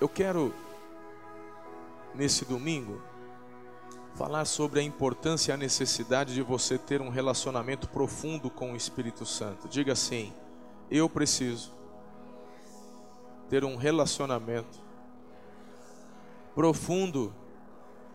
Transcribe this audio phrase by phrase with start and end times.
[0.00, 0.52] Eu quero,
[2.14, 3.00] nesse domingo,
[4.14, 8.76] falar sobre a importância e a necessidade de você ter um relacionamento profundo com o
[8.76, 9.68] Espírito Santo.
[9.68, 10.32] Diga assim:
[10.90, 11.72] eu preciso
[13.48, 14.82] ter um relacionamento
[16.54, 17.32] profundo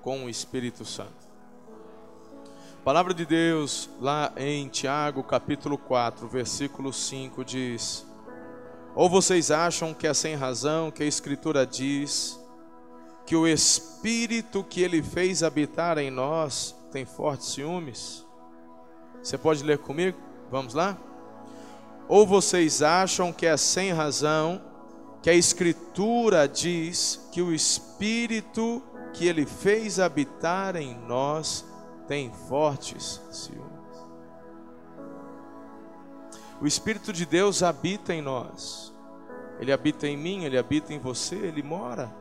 [0.01, 1.29] com o Espírito Santo.
[2.79, 8.05] A palavra de Deus, lá em Tiago, capítulo 4, versículo 5, diz:
[8.95, 12.39] Ou vocês acham que é sem razão que a Escritura diz
[13.25, 18.25] que o Espírito que ele fez habitar em nós tem fortes ciúmes?
[19.21, 20.17] Você pode ler comigo?
[20.49, 20.97] Vamos lá?
[22.07, 24.61] Ou vocês acham que é sem razão
[25.21, 28.81] que a Escritura diz que o Espírito
[29.13, 31.63] que ele fez habitar em nós
[32.07, 33.78] tem fortes ciúmes?
[36.61, 38.93] O Espírito de Deus habita em nós.
[39.59, 42.13] Ele habita em mim, ele habita em você, ele mora.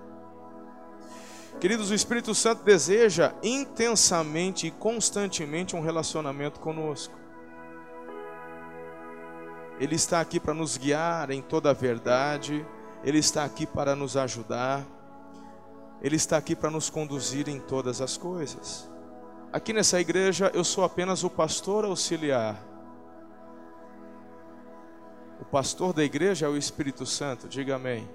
[1.60, 7.14] Queridos, o Espírito Santo deseja intensamente e constantemente um relacionamento conosco.
[9.80, 12.66] Ele está aqui para nos guiar em toda a verdade,
[13.04, 14.84] Ele está aqui para nos ajudar,
[16.02, 18.88] Ele está aqui para nos conduzir em todas as coisas.
[19.52, 22.67] Aqui nessa igreja eu sou apenas o pastor auxiliar.
[25.40, 28.08] O pastor da igreja é o Espírito Santo, diga amém.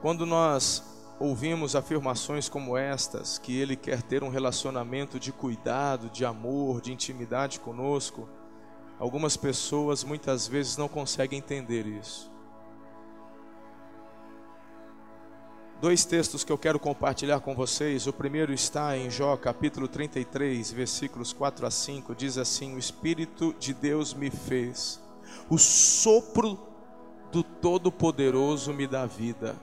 [0.00, 0.82] Quando nós
[1.18, 6.92] ouvimos afirmações como estas, que Ele quer ter um relacionamento de cuidado, de amor, de
[6.92, 8.28] intimidade conosco,
[8.98, 12.37] algumas pessoas muitas vezes não conseguem entender isso.
[15.80, 18.08] Dois textos que eu quero compartilhar com vocês.
[18.08, 22.16] O primeiro está em Jó, capítulo 33, versículos 4 a 5.
[22.16, 25.00] Diz assim: O Espírito de Deus me fez,
[25.48, 26.58] o sopro
[27.30, 29.54] do Todo-Poderoso me dá vida.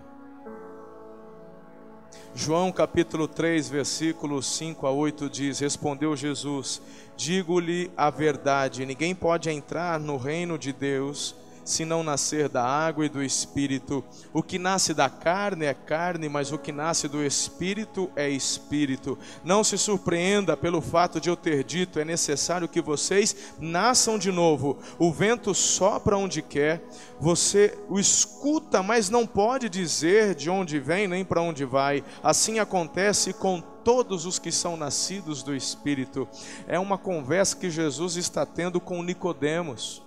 [2.34, 6.82] João capítulo 3, versículos 5 a 8 diz: Respondeu Jesus:
[7.18, 13.08] Digo-lhe a verdade, ninguém pode entrar no reino de Deus se não nascer da água
[13.08, 14.04] e do espírito.
[14.32, 19.18] O que nasce da carne é carne, mas o que nasce do espírito é espírito.
[19.44, 24.32] Não se surpreenda pelo fato de eu ter dito: é necessário que vocês nasçam de
[24.32, 24.78] novo.
[25.00, 26.84] O vento sopra onde quer,
[27.20, 32.04] você o escuta, mas não pode dizer de onde vem nem para onde vai.
[32.22, 36.28] Assim acontece com todos os que são nascidos do Espírito.
[36.68, 40.05] É uma conversa que Jesus está tendo com Nicodemos.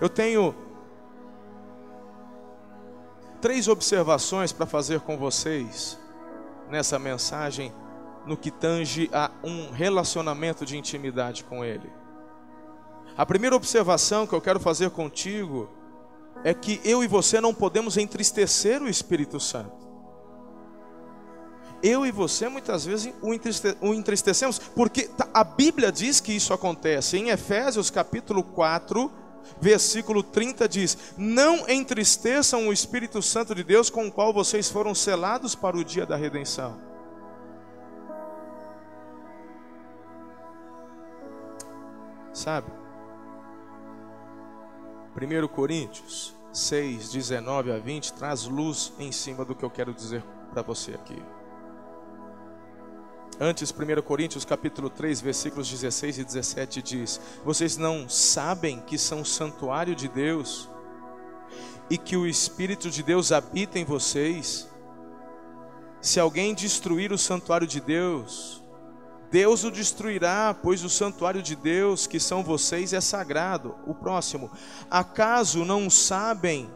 [0.00, 0.54] Eu tenho
[3.40, 5.98] três observações para fazer com vocês
[6.70, 7.72] nessa mensagem
[8.24, 11.90] no que tange a um relacionamento de intimidade com Ele.
[13.16, 15.68] A primeira observação que eu quero fazer contigo
[16.44, 19.88] é que eu e você não podemos entristecer o Espírito Santo.
[21.82, 23.12] Eu e você muitas vezes
[23.80, 27.16] o entristecemos, porque tá, a Bíblia diz que isso acontece.
[27.18, 29.10] Em Efésios capítulo 4,
[29.60, 34.94] versículo 30 diz: Não entristeçam o Espírito Santo de Deus com o qual vocês foram
[34.94, 36.78] selados para o dia da redenção.
[42.32, 42.70] Sabe?
[45.14, 50.22] 1 Coríntios 6, 19 a 20 traz luz em cima do que eu quero dizer
[50.52, 51.20] para você aqui.
[53.42, 59.24] Antes, 1 Coríntios capítulo 3, versículos 16 e 17 diz: Vocês não sabem que são
[59.24, 60.68] santuário de Deus
[61.88, 64.68] e que o Espírito de Deus habita em vocês?
[66.02, 68.62] Se alguém destruir o santuário de Deus,
[69.30, 73.74] Deus o destruirá, pois o santuário de Deus, que são vocês, é sagrado.
[73.86, 74.50] O próximo,
[74.90, 76.70] acaso não sabem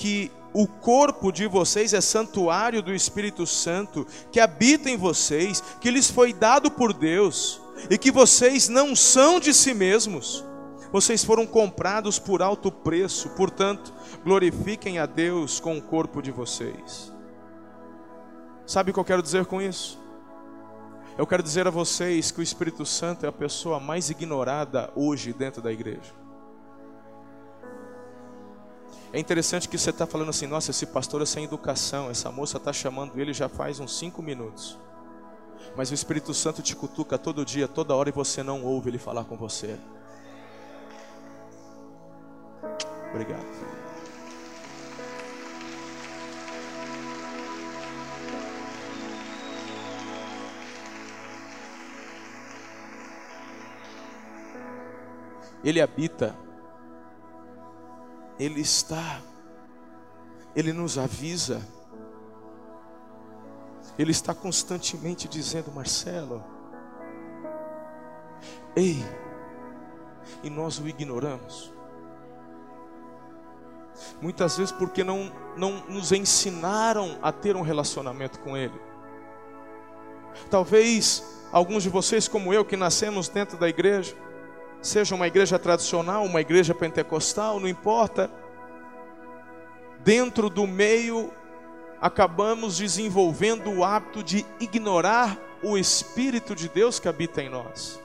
[0.00, 5.90] que o corpo de vocês é santuário do Espírito Santo, que habita em vocês, que
[5.90, 10.42] lhes foi dado por Deus, e que vocês não são de si mesmos.
[10.90, 13.92] Vocês foram comprados por alto preço, portanto,
[14.24, 17.12] glorifiquem a Deus com o corpo de vocês.
[18.66, 20.00] Sabe o que eu quero dizer com isso?
[21.18, 25.34] Eu quero dizer a vocês que o Espírito Santo é a pessoa mais ignorada hoje
[25.34, 26.19] dentro da igreja.
[29.12, 32.58] É interessante que você está falando assim, nossa, esse pastor é sem educação, essa moça
[32.58, 34.78] está chamando ele já faz uns cinco minutos.
[35.76, 38.98] Mas o Espírito Santo te cutuca todo dia, toda hora, e você não ouve ele
[38.98, 39.78] falar com você.
[43.10, 43.44] Obrigado.
[55.62, 56.34] Ele habita
[58.40, 59.20] Ele está,
[60.56, 61.60] Ele nos avisa,
[63.98, 66.42] Ele está constantemente dizendo: Marcelo,
[68.74, 69.04] ei,
[70.42, 71.70] e nós o ignoramos.
[74.22, 78.80] Muitas vezes porque não, não nos ensinaram a ter um relacionamento com Ele.
[80.48, 81.22] Talvez
[81.52, 84.16] alguns de vocês, como eu, que nascemos dentro da igreja,
[84.82, 88.30] seja uma igreja tradicional, uma igreja pentecostal, não importa,
[90.02, 91.32] dentro do meio,
[92.00, 98.00] acabamos desenvolvendo o hábito de ignorar o Espírito de Deus que habita em nós.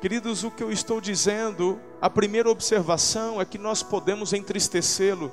[0.00, 5.32] Queridos, o que eu estou dizendo, a primeira observação é que nós podemos entristecê-lo.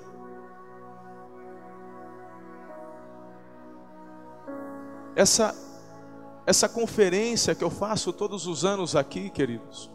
[5.16, 5.56] Essa
[6.50, 9.88] essa conferência que eu faço todos os anos aqui, queridos,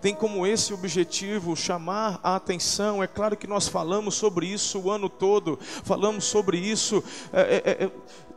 [0.00, 3.02] tem como esse objetivo chamar a atenção.
[3.02, 7.84] É claro que nós falamos sobre isso o ano todo, falamos sobre isso é, é,
[7.84, 7.90] é,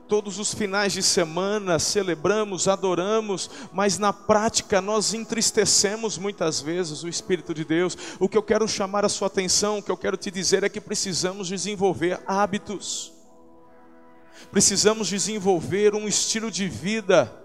[0.06, 7.08] todos os finais de semana, celebramos, adoramos, mas na prática nós entristecemos muitas vezes o
[7.08, 7.98] Espírito de Deus.
[8.20, 10.68] O que eu quero chamar a sua atenção, o que eu quero te dizer é
[10.68, 13.14] que precisamos desenvolver hábitos,
[14.52, 17.38] precisamos desenvolver um estilo de vida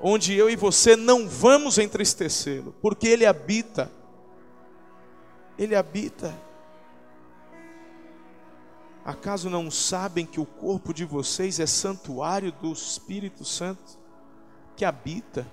[0.00, 3.90] onde eu e você não vamos entristecê-lo, porque ele habita.
[5.58, 6.34] Ele habita.
[9.04, 13.98] Acaso não sabem que o corpo de vocês é santuário do Espírito Santo
[14.76, 15.46] que habita?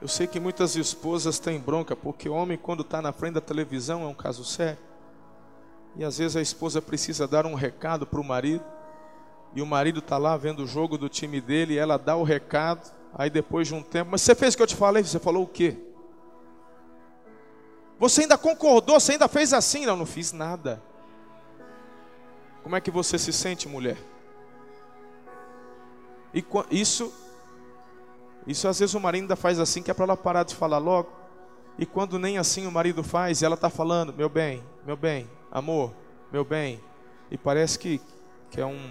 [0.00, 3.40] Eu sei que muitas esposas têm bronca, porque o homem, quando está na frente da
[3.40, 4.85] televisão, é um caso sério.
[5.98, 8.64] E às vezes a esposa precisa dar um recado para o marido,
[9.54, 12.22] e o marido está lá vendo o jogo do time dele, e ela dá o
[12.22, 15.02] recado, aí depois de um tempo, mas você fez o que eu te falei?
[15.02, 15.76] Você falou o quê?
[17.98, 19.86] Você ainda concordou, você ainda fez assim?
[19.86, 20.82] Não, não fiz nada.
[22.62, 23.96] Como é que você se sente, mulher?
[26.34, 27.10] E isso,
[28.46, 30.76] isso às vezes o marido ainda faz assim, que é para ela parar de falar
[30.76, 31.10] logo.
[31.78, 35.92] E quando nem assim o marido faz, ela está falando, meu bem, meu bem, amor,
[36.32, 36.80] meu bem,
[37.30, 38.00] e parece que,
[38.50, 38.90] que é um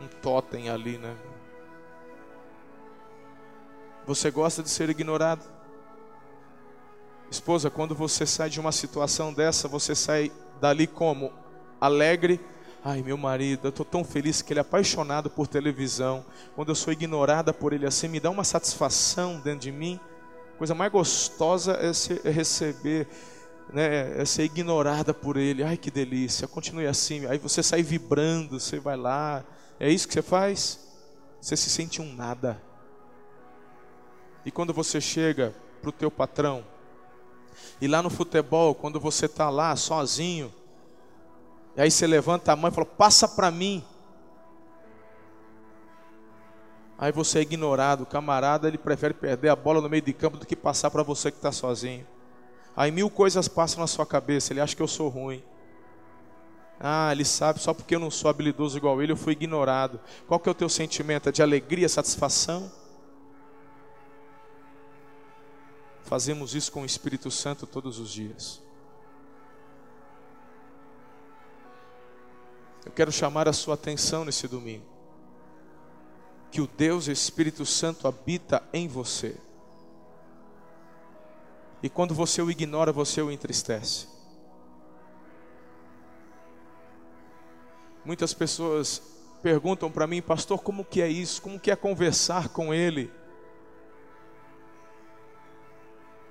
[0.00, 1.14] um totem ali, né?
[4.06, 5.44] Você gosta de ser ignorado?
[7.30, 11.30] Esposa, quando você sai de uma situação dessa, você sai dali como?
[11.80, 12.40] Alegre.
[12.82, 16.24] Ai, meu marido, eu estou tão feliz que ele é apaixonado por televisão.
[16.56, 20.00] Quando eu sou ignorada por ele assim, me dá uma satisfação dentro de mim
[20.60, 23.08] coisa mais gostosa é, é receber,
[23.72, 25.64] né, é ser ignorada por ele.
[25.64, 27.24] Ai, que delícia, continue assim.
[27.24, 29.42] Aí você sai vibrando, você vai lá.
[29.80, 30.78] É isso que você faz?
[31.40, 32.62] Você se sente um nada.
[34.44, 36.62] E quando você chega para o teu patrão,
[37.80, 40.52] e lá no futebol, quando você está lá sozinho,
[41.74, 43.82] e aí você levanta a mão e fala: passa para mim.
[47.00, 50.36] Aí você é ignorado, o camarada ele prefere perder a bola no meio de campo
[50.36, 52.06] do que passar para você que está sozinho.
[52.76, 55.42] Aí mil coisas passam na sua cabeça, ele acha que eu sou ruim.
[56.78, 59.98] Ah, ele sabe, só porque eu não sou habilidoso igual ele, eu fui ignorado.
[60.28, 61.30] Qual que é o teu sentimento?
[61.30, 62.70] É de alegria, satisfação?
[66.02, 68.60] Fazemos isso com o Espírito Santo todos os dias.
[72.84, 74.89] Eu quero chamar a sua atenção nesse domingo
[76.50, 79.36] que o Deus Espírito Santo habita em você.
[81.82, 84.06] E quando você o ignora, você o entristece.
[88.04, 89.00] Muitas pessoas
[89.42, 91.40] perguntam para mim, pastor, como que é isso?
[91.40, 93.10] Como que é conversar com ele?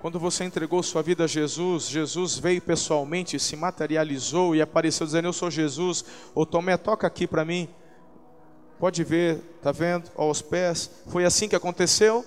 [0.00, 5.28] Quando você entregou sua vida a Jesus, Jesus veio pessoalmente, se materializou e apareceu dizendo:
[5.28, 6.04] Eu sou Jesus.
[6.34, 7.68] Ô Tomé, toca aqui para mim.
[8.80, 10.10] Pode ver, tá vendo?
[10.16, 10.90] Aos pés.
[11.08, 12.24] Foi assim que aconteceu?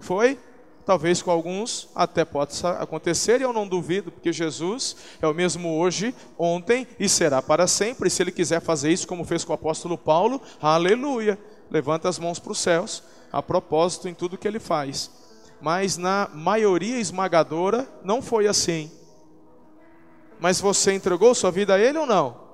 [0.00, 0.38] Foi?
[0.86, 5.78] Talvez com alguns até possa acontecer, e eu não duvido, porque Jesus é o mesmo
[5.78, 8.08] hoje, ontem e será para sempre.
[8.08, 11.38] E se ele quiser fazer isso, como fez com o apóstolo Paulo, aleluia.
[11.70, 15.10] Levanta as mãos para os céus, a propósito em tudo que ele faz.
[15.60, 18.90] Mas na maioria esmagadora, não foi assim.
[20.40, 22.49] Mas você entregou sua vida a ele ou não?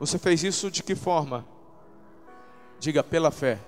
[0.00, 1.44] Você fez isso de que forma?
[2.78, 3.60] Diga pela fé.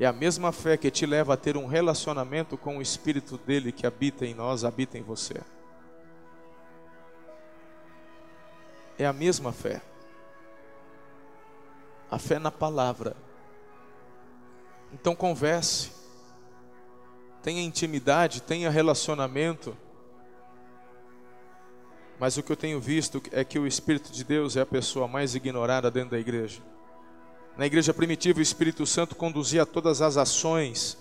[0.00, 3.70] É a mesma fé que te leva a ter um relacionamento com o Espírito dele
[3.70, 5.42] que habita em nós, habita em você.
[8.98, 9.82] É a mesma fé.
[12.10, 13.14] A fé na palavra.
[14.90, 15.92] Então converse.
[17.42, 19.76] Tenha intimidade, tenha relacionamento.
[22.22, 25.08] Mas o que eu tenho visto é que o Espírito de Deus é a pessoa
[25.08, 26.60] mais ignorada dentro da igreja.
[27.58, 30.96] Na igreja primitiva, o Espírito Santo conduzia todas as ações,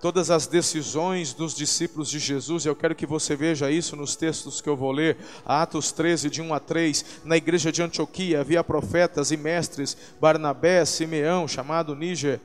[0.00, 4.62] todas as decisões dos discípulos de Jesus, eu quero que você veja isso nos textos
[4.62, 7.04] que eu vou ler, Atos 13, de 1 a 3.
[7.22, 12.40] Na igreja de Antioquia havia profetas e mestres, Barnabé, Simeão, chamado Níger,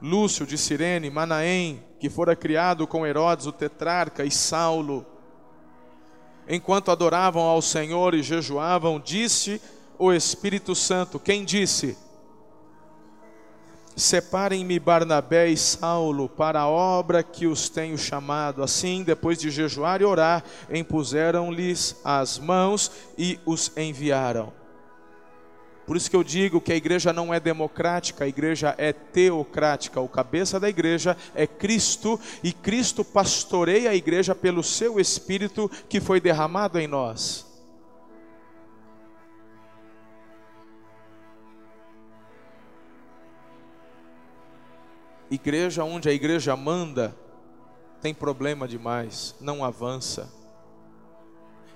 [0.00, 5.04] Lúcio de Cirene, Manaém, que fora criado com Herodes, o tetrarca, e Saulo.
[6.48, 9.60] Enquanto adoravam ao Senhor e jejuavam, disse
[9.98, 11.96] o Espírito Santo: Quem disse?
[13.94, 18.62] Separem-me Barnabé e Saulo para a obra que os tenho chamado.
[18.62, 24.61] Assim, depois de jejuar e orar, impuseram-lhes as mãos e os enviaram.
[25.86, 30.00] Por isso que eu digo que a igreja não é democrática, a igreja é teocrática.
[30.00, 36.00] O cabeça da igreja é Cristo e Cristo pastoreia a igreja pelo seu espírito que
[36.00, 37.50] foi derramado em nós.
[45.28, 47.16] Igreja onde a igreja manda,
[48.02, 50.30] tem problema demais, não avança.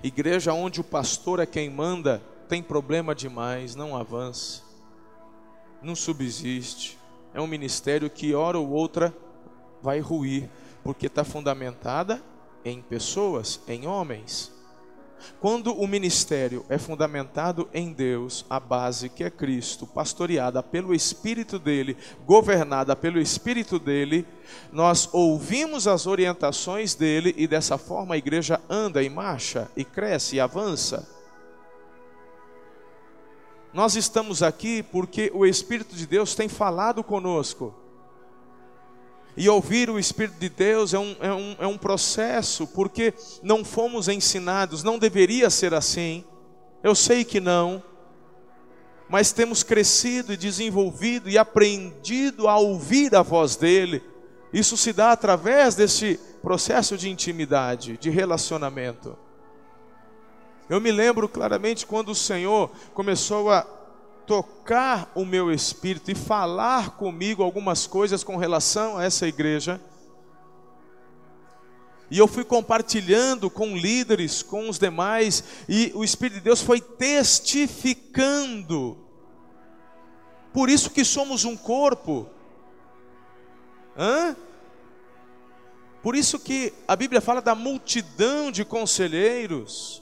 [0.03, 4.63] Igreja onde o pastor é quem manda, tem problema demais, não avança.
[5.81, 6.97] Não subsiste.
[7.33, 9.15] É um ministério que, hora ou outra,
[9.81, 10.49] vai ruir,
[10.83, 12.21] porque está fundamentada
[12.63, 14.51] em pessoas, em homens.
[15.39, 21.59] Quando o ministério é fundamentado em Deus, a base que é Cristo, pastoreada pelo Espírito
[21.59, 24.25] dele, governada pelo Espírito dele,
[24.71, 30.35] nós ouvimos as orientações dele e dessa forma a igreja anda e marcha e cresce
[30.35, 31.16] e avança.
[33.73, 37.73] Nós estamos aqui porque o Espírito de Deus tem falado conosco.
[39.35, 43.63] E ouvir o Espírito de Deus é um, é, um, é um processo, porque não
[43.63, 46.25] fomos ensinados, não deveria ser assim.
[46.81, 47.83] Eu sei que não,
[49.07, 54.03] mas temos crescido e desenvolvido e aprendido a ouvir a voz dEle.
[54.51, 59.15] Isso se dá através desse processo de intimidade, de relacionamento.
[60.69, 63.61] Eu me lembro claramente quando o Senhor começou a
[64.25, 69.79] tocar o meu espírito e falar comigo algumas coisas com relação a essa igreja.
[72.11, 76.79] E eu fui compartilhando com líderes, com os demais, e o Espírito de Deus foi
[76.79, 78.97] testificando.
[80.53, 82.29] Por isso que somos um corpo.
[83.97, 84.37] Hã?
[86.01, 90.01] Por isso que a Bíblia fala da multidão de conselheiros.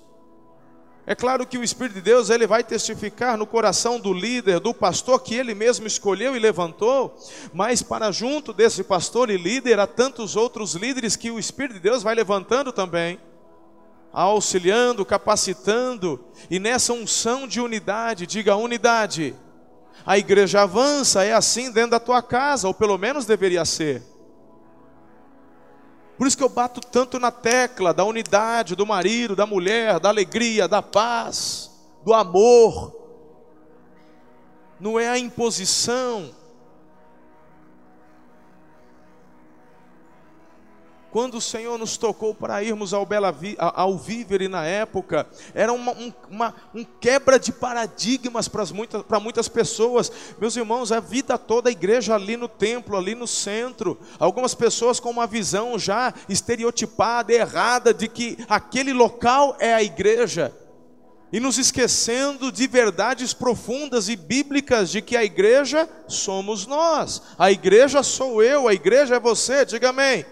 [1.08, 4.74] É claro que o Espírito de Deus ele vai testificar no coração do líder, do
[4.74, 7.16] pastor que ele mesmo escolheu e levantou,
[7.54, 11.80] mas para junto desse pastor e líder há tantos outros líderes que o Espírito de
[11.80, 13.20] Deus vai levantando também,
[14.12, 19.36] auxiliando, capacitando, e nessa unção de unidade, diga unidade.
[20.04, 24.15] A igreja avança, é assim dentro da tua casa, ou pelo menos deveria ser.
[26.18, 30.10] Por isso que eu bato tanto na tecla da unidade do marido, da mulher, da
[30.10, 31.72] alegria, da paz,
[32.04, 32.96] do amor.
[34.80, 36.34] Não é a imposição,
[41.16, 45.72] Quando o Senhor nos tocou para irmos ao, Bela Vi, ao Vívere na época, era
[45.72, 50.12] uma, um, uma, um quebra de paradigmas para muitas, para muitas pessoas.
[50.38, 53.98] Meus irmãos, a vida toda a igreja ali no templo, ali no centro.
[54.20, 60.54] Algumas pessoas com uma visão já estereotipada, errada, de que aquele local é a igreja
[61.32, 67.50] e nos esquecendo de verdades profundas e bíblicas de que a igreja somos nós, a
[67.52, 70.26] igreja sou eu, a igreja é você, diga amém.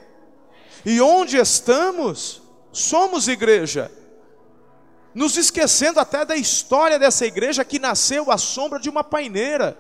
[0.86, 3.92] E onde estamos, somos igreja.
[5.14, 9.78] Nos esquecendo até da história dessa igreja que nasceu à sombra de uma paineira.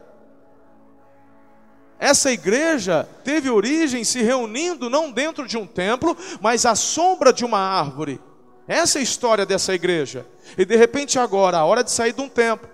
[1.99, 7.45] Essa igreja teve origem se reunindo não dentro de um templo, mas à sombra de
[7.45, 8.21] uma árvore.
[8.67, 10.25] Essa é a história dessa igreja.
[10.57, 12.69] E de repente agora, a hora de sair de um templo,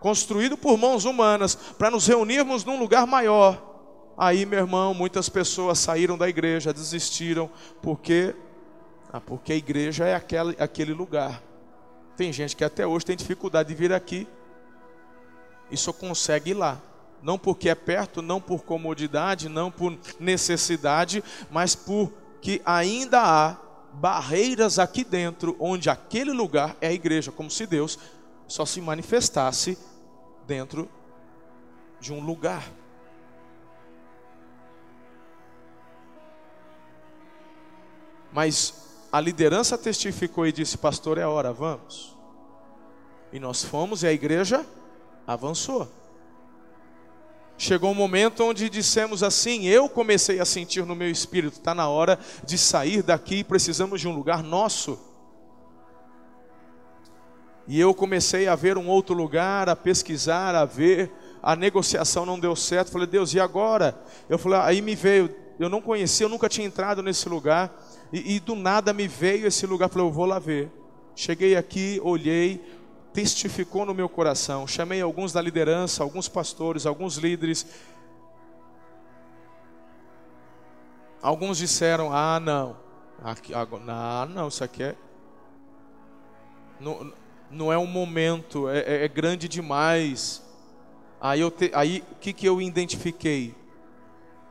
[0.00, 3.71] construído por mãos humanas, para nos reunirmos num lugar maior,
[4.16, 7.50] Aí, meu irmão, muitas pessoas saíram da igreja, desistiram,
[7.80, 8.34] porque
[9.12, 11.42] ah, porque a igreja é aquele, aquele lugar.
[12.16, 14.26] Tem gente que até hoje tem dificuldade de vir aqui
[15.70, 16.80] e só consegue ir lá.
[17.22, 23.56] Não porque é perto, não por comodidade, não por necessidade, mas porque ainda há
[23.92, 27.98] barreiras aqui dentro, onde aquele lugar é a igreja, como se Deus
[28.48, 29.78] só se manifestasse
[30.46, 30.88] dentro
[32.00, 32.64] de um lugar.
[38.32, 38.74] Mas
[39.12, 42.16] a liderança testificou e disse: Pastor, é hora, vamos.
[43.32, 44.64] E nós fomos e a igreja
[45.26, 45.88] avançou.
[47.58, 51.88] Chegou um momento onde dissemos assim: eu comecei a sentir no meu espírito, está na
[51.88, 54.98] hora de sair daqui, precisamos de um lugar nosso.
[57.66, 61.12] E eu comecei a ver um outro lugar, a pesquisar, a ver.
[61.42, 62.90] A negociação não deu certo.
[62.90, 63.96] Falei, Deus, e agora?
[64.28, 65.34] Eu falei, aí me veio.
[65.58, 67.72] Eu não conhecia, eu nunca tinha entrado nesse lugar.
[68.12, 69.88] E, e do nada me veio esse lugar.
[69.88, 70.70] Falei, eu vou lá ver.
[71.14, 72.62] Cheguei aqui, olhei,
[73.12, 74.66] testificou no meu coração.
[74.66, 77.66] Chamei alguns da liderança, alguns pastores, alguns líderes.
[81.22, 82.76] Alguns disseram: Ah, não,
[83.22, 84.96] aqui, agora, ah, não, isso aqui é.
[86.80, 87.12] Não,
[87.50, 90.42] não é um momento, é, é, é grande demais.
[91.20, 93.54] Aí, eu aí o que, que eu identifiquei?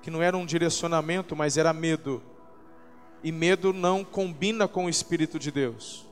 [0.02, 2.24] Que não era um direcionamento, mas era medo.
[3.24, 6.10] E medo não combina com o Espírito de Deus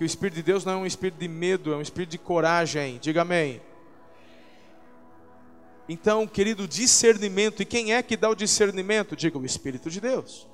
[0.00, 2.16] que o Espírito de Deus não é um espírito de medo, é um espírito de
[2.16, 2.98] coragem.
[3.02, 3.60] Diga amém.
[5.86, 7.60] Então, querido, discernimento.
[7.60, 9.14] E quem é que dá o discernimento?
[9.14, 10.48] Diga o Espírito de Deus.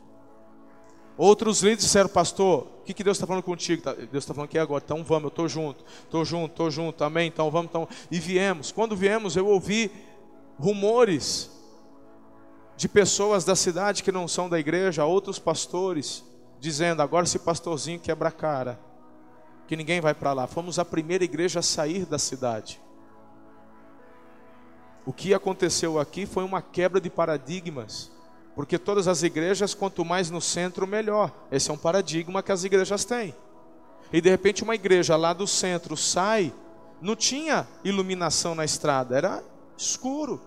[1.16, 3.82] Outros líderes disseram, pastor, o que, que Deus está falando contigo?
[3.82, 6.68] Tá, Deus está falando que é agora, então vamos, eu estou junto, estou junto, estou
[6.68, 7.88] junto, amém, então vamos, então.
[8.10, 8.72] E viemos.
[8.72, 9.92] Quando viemos, eu ouvi
[10.58, 11.55] rumores
[12.76, 16.24] de pessoas da cidade que não são da igreja, outros pastores,
[16.60, 18.78] dizendo, agora esse pastorzinho quebra a cara
[19.66, 20.46] que ninguém vai para lá.
[20.46, 22.80] Fomos a primeira igreja a sair da cidade.
[25.04, 28.10] O que aconteceu aqui foi uma quebra de paradigmas,
[28.54, 31.32] porque todas as igrejas, quanto mais no centro, melhor.
[31.50, 33.34] Esse é um paradigma que as igrejas têm.
[34.12, 36.52] E de repente, uma igreja lá do centro sai,
[37.00, 39.44] não tinha iluminação na estrada, era
[39.76, 40.40] escuro.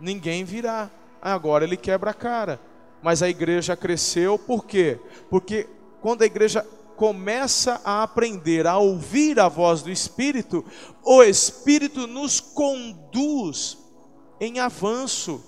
[0.00, 0.90] Ninguém virá.
[1.20, 2.60] Agora ele quebra a cara.
[3.02, 4.98] Mas a igreja cresceu, por quê?
[5.28, 5.68] Porque
[6.00, 10.64] quando a igreja começa a aprender a ouvir a voz do Espírito,
[11.02, 13.78] o Espírito nos conduz
[14.38, 15.42] em avanço,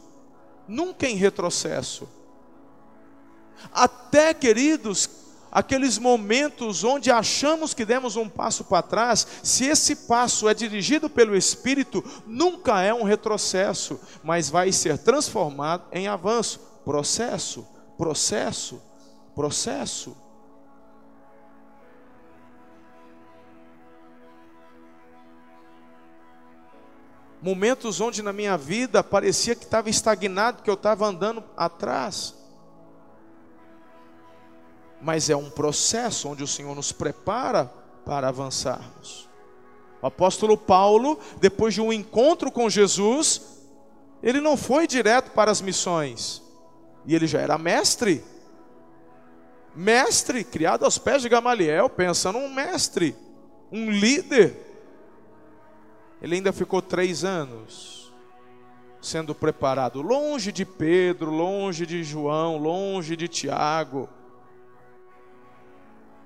[0.66, 2.08] nunca em retrocesso.
[3.70, 5.06] Até, queridos,
[5.52, 11.10] aqueles momentos onde achamos que demos um passo para trás, se esse passo é dirigido
[11.10, 16.58] pelo Espírito, nunca é um retrocesso, mas vai ser transformado em avanço.
[16.84, 18.82] Processo, processo,
[19.34, 20.16] processo.
[27.42, 32.41] momentos onde na minha vida parecia que estava estagnado, que eu estava andando atrás.
[35.02, 37.64] Mas é um processo onde o Senhor nos prepara
[38.04, 39.28] para avançarmos.
[40.00, 43.60] O apóstolo Paulo, depois de um encontro com Jesus,
[44.22, 46.42] ele não foi direto para as missões,
[47.04, 48.24] e ele já era mestre.
[49.74, 53.16] Mestre, criado aos pés de Gamaliel, pensa num mestre,
[53.70, 54.72] um líder
[56.22, 58.12] ele ainda ficou três anos
[59.00, 64.08] sendo preparado, longe de Pedro, longe de João, longe de Tiago,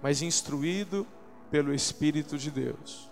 [0.03, 1.07] mas instruído
[1.51, 3.11] pelo Espírito de Deus.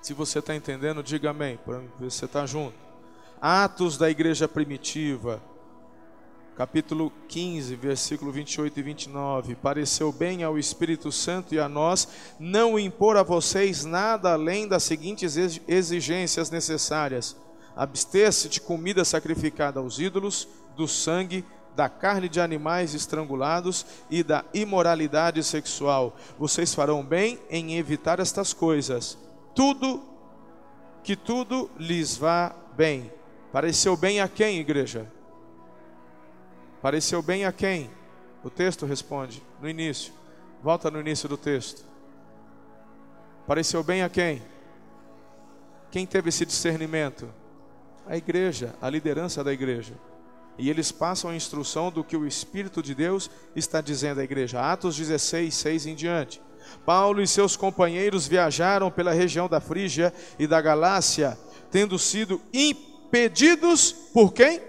[0.00, 2.76] Se você está entendendo, diga amém, para você está junto.
[3.40, 5.42] Atos da igreja primitiva,
[6.56, 9.54] capítulo 15, versículo 28 e 29.
[9.56, 14.84] Pareceu bem ao Espírito Santo e a nós não impor a vocês nada além das
[14.84, 17.36] seguintes exigências necessárias:
[17.74, 21.44] abster-se de comida sacrificada aos ídolos, do sangue,
[21.76, 26.16] da carne de animais estrangulados e da imoralidade sexual.
[26.38, 29.18] Vocês farão bem em evitar estas coisas.
[29.54, 30.02] Tudo
[31.04, 33.12] que tudo lhes vá bem.
[33.52, 35.06] Pareceu bem a quem, igreja?
[36.80, 37.90] Pareceu bem a quem?
[38.42, 40.12] O texto responde no início.
[40.62, 41.84] Volta no início do texto.
[43.46, 44.42] Pareceu bem a quem?
[45.90, 47.28] Quem teve esse discernimento?
[48.06, 49.94] A igreja, a liderança da igreja.
[50.58, 54.60] E eles passam a instrução do que o Espírito de Deus está dizendo à igreja.
[54.60, 56.40] Atos 16, 6 em diante.
[56.84, 61.38] Paulo e seus companheiros viajaram pela região da Frígia e da Galácia,
[61.70, 64.60] tendo sido impedidos por quem?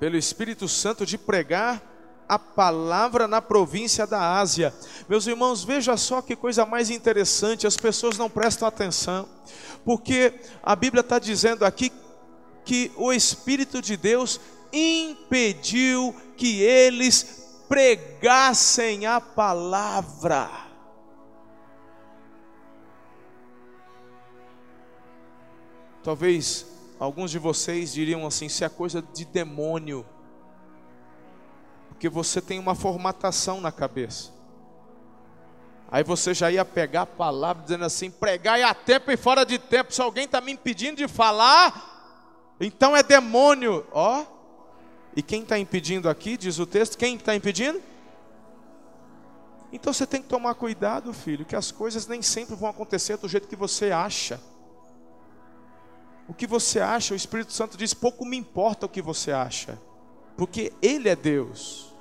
[0.00, 1.82] pelo Espírito Santo de pregar
[2.26, 4.72] a palavra na província da Ásia.
[5.06, 9.28] Meus irmãos, veja só que coisa mais interessante, as pessoas não prestam atenção,
[9.84, 11.92] porque a Bíblia está dizendo aqui
[12.70, 14.40] que o Espírito de Deus
[14.72, 20.48] impediu que eles pregassem a palavra.
[26.04, 26.64] Talvez
[27.00, 30.06] alguns de vocês diriam assim: isso é coisa de demônio,
[31.88, 34.30] porque você tem uma formatação na cabeça.
[35.90, 39.44] Aí você já ia pegar a palavra dizendo assim: pregar é a tempo e fora
[39.44, 39.92] de tempo.
[39.92, 41.89] Se alguém está me impedindo de falar,
[42.60, 43.86] então é demônio.
[43.90, 44.24] Ó,
[45.16, 47.80] e quem está impedindo aqui, diz o texto, quem está impedindo?
[49.72, 53.28] Então você tem que tomar cuidado, filho, que as coisas nem sempre vão acontecer do
[53.28, 54.40] jeito que você acha.
[56.28, 59.80] O que você acha, o Espírito Santo diz: pouco me importa o que você acha,
[60.36, 61.94] porque Ele é Deus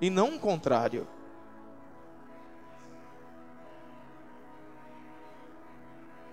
[0.00, 1.06] e não o contrário.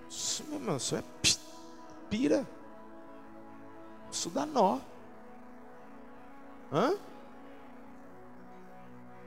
[0.08, 1.04] Isso, meu irmão, isso é
[2.08, 2.46] pira.
[4.20, 4.78] Isso dá nó.
[6.70, 6.94] Hã?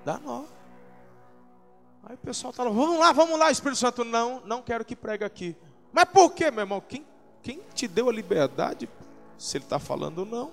[0.06, 0.44] Dá nó.
[2.04, 4.04] Aí o pessoal está lá, vamos lá, vamos lá, Espírito Santo.
[4.04, 5.58] Não, não quero que pregue aqui.
[5.92, 6.80] Mas por quê, meu irmão?
[6.80, 7.04] Quem,
[7.42, 8.88] quem te deu a liberdade?
[9.36, 10.52] Se ele está falando não.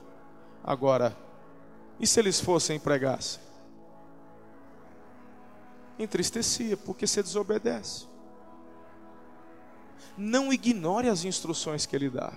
[0.65, 1.15] Agora,
[1.99, 3.43] e se eles fossem pregassem?
[5.99, 8.07] Entristecia, porque você desobedece.
[10.17, 12.33] Não ignore as instruções que ele dá.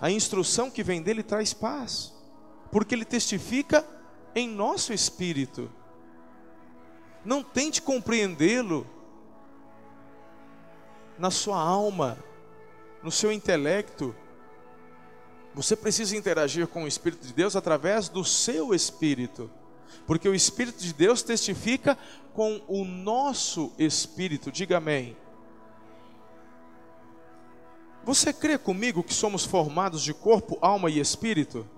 [0.00, 2.12] A instrução que vem dele traz paz,
[2.70, 3.84] porque ele testifica
[4.34, 5.70] em nosso espírito.
[7.24, 8.86] Não tente compreendê-lo
[11.18, 12.16] na sua alma,
[13.02, 14.14] no seu intelecto.
[15.54, 19.50] Você precisa interagir com o Espírito de Deus através do seu espírito,
[20.06, 21.98] porque o Espírito de Deus testifica
[22.32, 24.52] com o nosso espírito.
[24.52, 25.16] Diga amém.
[28.08, 31.68] Você crê comigo que somos formados de corpo, alma e espírito?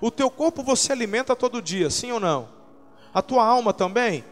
[0.00, 2.48] O teu corpo você alimenta todo dia, sim ou não?
[3.12, 4.24] A tua alma também?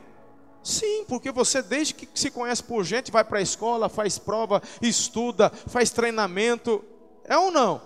[0.62, 4.62] Sim, porque você, desde que se conhece por gente, vai para a escola, faz prova,
[4.81, 6.85] estuda, faz treinamento.
[7.25, 7.83] É ou não?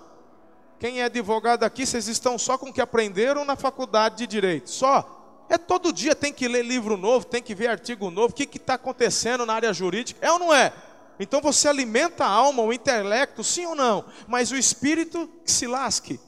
[0.78, 4.68] Quem é advogado aqui, vocês estão só com o que aprenderam na faculdade de direito?
[4.68, 5.46] Só?
[5.48, 8.58] É todo dia, tem que ler livro novo, tem que ver artigo novo, o que
[8.58, 10.18] está acontecendo na área jurídica?
[10.20, 10.74] É ou não é?
[11.18, 14.04] Então você alimenta a alma, o intelecto, sim ou não?
[14.26, 16.18] Mas o espírito que se lasque.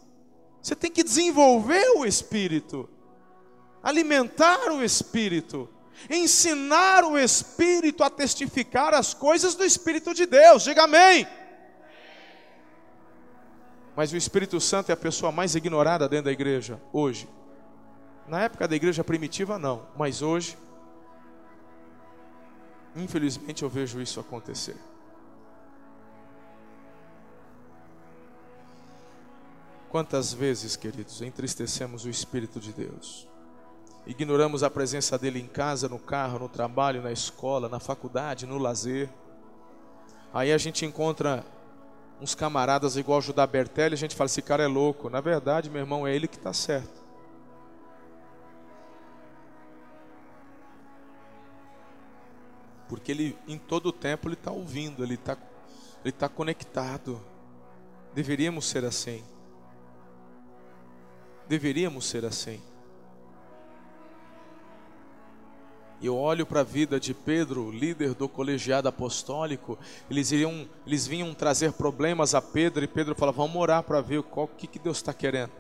[0.63, 2.89] Você tem que desenvolver o espírito,
[3.83, 5.69] alimentar o espírito
[6.11, 10.63] ensinar o Espírito a testificar as coisas do Espírito de Deus.
[10.63, 11.27] Diga amém.
[13.97, 17.29] Mas o Espírito Santo é a pessoa mais ignorada dentro da igreja hoje.
[18.29, 20.59] Na época da igreja primitiva, não, mas hoje,
[22.97, 24.77] infelizmente, eu vejo isso acontecer.
[29.89, 33.29] Quantas vezes, queridos, entristecemos o Espírito de Deus?
[34.07, 38.57] ignoramos a presença dele em casa, no carro, no trabalho, na escola, na faculdade, no
[38.57, 39.09] lazer.
[40.33, 41.45] Aí a gente encontra
[42.21, 45.11] uns camaradas igual Judá Bertelli, a gente fala, esse cara é louco.
[45.11, 47.05] Na verdade, meu irmão, é ele que está certo.
[52.89, 55.37] Porque ele, em todo o tempo, ele está ouvindo, ele está
[56.07, 57.21] ele tá conectado.
[58.15, 59.25] Deveríamos ser assim.
[61.49, 62.61] Deveríamos ser assim.
[66.01, 71.07] E eu olho para a vida de Pedro, líder do colegiado apostólico, eles iriam, eles
[71.07, 74.79] vinham trazer problemas a Pedro e Pedro falava: "Vamos orar para ver qual que, que
[74.79, 75.51] Deus está querendo".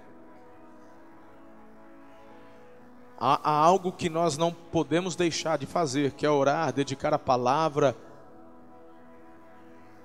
[3.19, 7.19] Há, há algo que nós não podemos deixar de fazer, que é orar, dedicar a
[7.19, 7.97] palavra.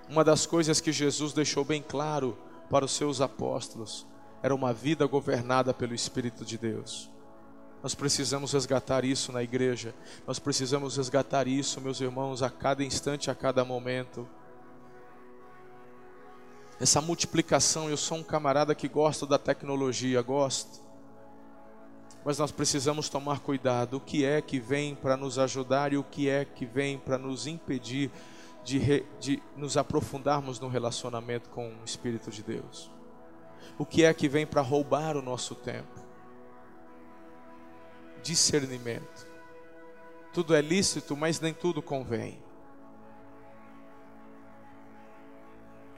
[0.10, 2.38] Uma das coisas que Jesus deixou bem claro
[2.70, 4.08] para os seus apóstolos
[4.42, 7.10] era uma vida governada pelo Espírito de Deus.
[7.84, 9.94] Nós precisamos resgatar isso na igreja.
[10.26, 14.28] Nós precisamos resgatar isso, meus irmãos, a cada instante, a cada momento.
[16.80, 20.91] Essa multiplicação, eu sou um camarada que gosta da tecnologia, gosto.
[22.24, 23.98] Mas nós precisamos tomar cuidado.
[23.98, 27.18] O que é que vem para nos ajudar e o que é que vem para
[27.18, 28.12] nos impedir
[28.64, 32.92] de, re, de nos aprofundarmos no relacionamento com o Espírito de Deus?
[33.78, 36.02] O que é que vem para roubar o nosso tempo?
[38.22, 39.28] discernimento.
[40.34, 42.42] Tudo é lícito, mas nem tudo convém.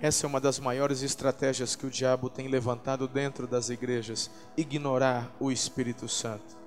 [0.03, 5.33] Essa é uma das maiores estratégias que o diabo tem levantado dentro das igrejas: ignorar
[5.39, 6.57] o Espírito Santo.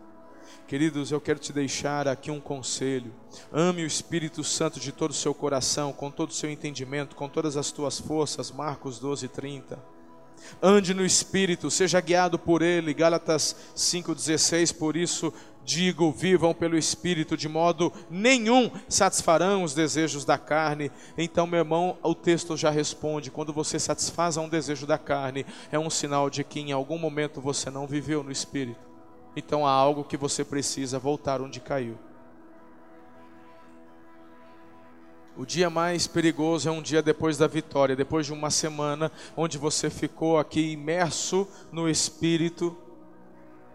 [0.67, 3.13] Queridos, eu quero te deixar aqui um conselho.
[3.53, 7.29] Ame o Espírito Santo de todo o seu coração, com todo o seu entendimento, com
[7.29, 8.51] todas as tuas forças.
[8.51, 9.79] Marcos 12, 30.
[10.63, 12.95] ande no Espírito, seja guiado por Ele.
[12.95, 14.75] Gálatas 5,16.
[14.75, 15.31] Por isso
[15.67, 20.91] digo: vivam pelo Espírito, de modo nenhum satisfarão os desejos da carne.
[21.19, 25.45] Então, meu irmão, o texto já responde: quando você satisfaz a um desejo da carne,
[25.71, 28.87] é um sinal de que em algum momento você não viveu no Espírito.
[29.37, 31.99] Então há algo que você precisa voltar onde caiu.
[35.37, 39.59] O dia mais perigoso é um dia depois da vitória, depois de uma semana onde
[39.59, 42.75] você ficou aqui imerso no Espírito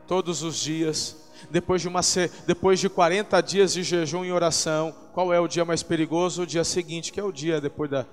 [0.08, 1.31] todos os dias.
[1.50, 2.02] Depois de, uma,
[2.46, 6.44] depois de 40 dias de jejum e oração, qual é o dia mais perigoso?
[6.44, 8.06] O dia seguinte, que é o dia depois da,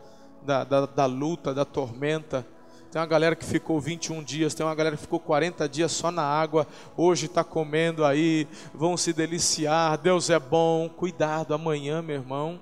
[0.43, 2.47] da, da, da luta, da tormenta.
[2.91, 6.11] Tem uma galera que ficou 21 dias, tem uma galera que ficou 40 dias só
[6.11, 10.89] na água, hoje está comendo aí, vão se deliciar, Deus é bom.
[10.89, 12.59] Cuidado, amanhã, meu irmão,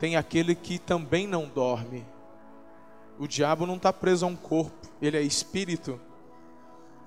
[0.00, 2.04] tem aquele que também não dorme.
[3.18, 6.00] O diabo não está preso a um corpo, ele é espírito.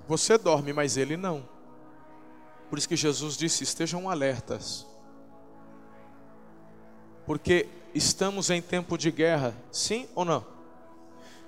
[0.07, 1.43] Você dorme, mas ele não.
[2.69, 4.85] Por isso que Jesus disse: estejam alertas.
[7.25, 10.45] Porque estamos em tempo de guerra, sim ou não?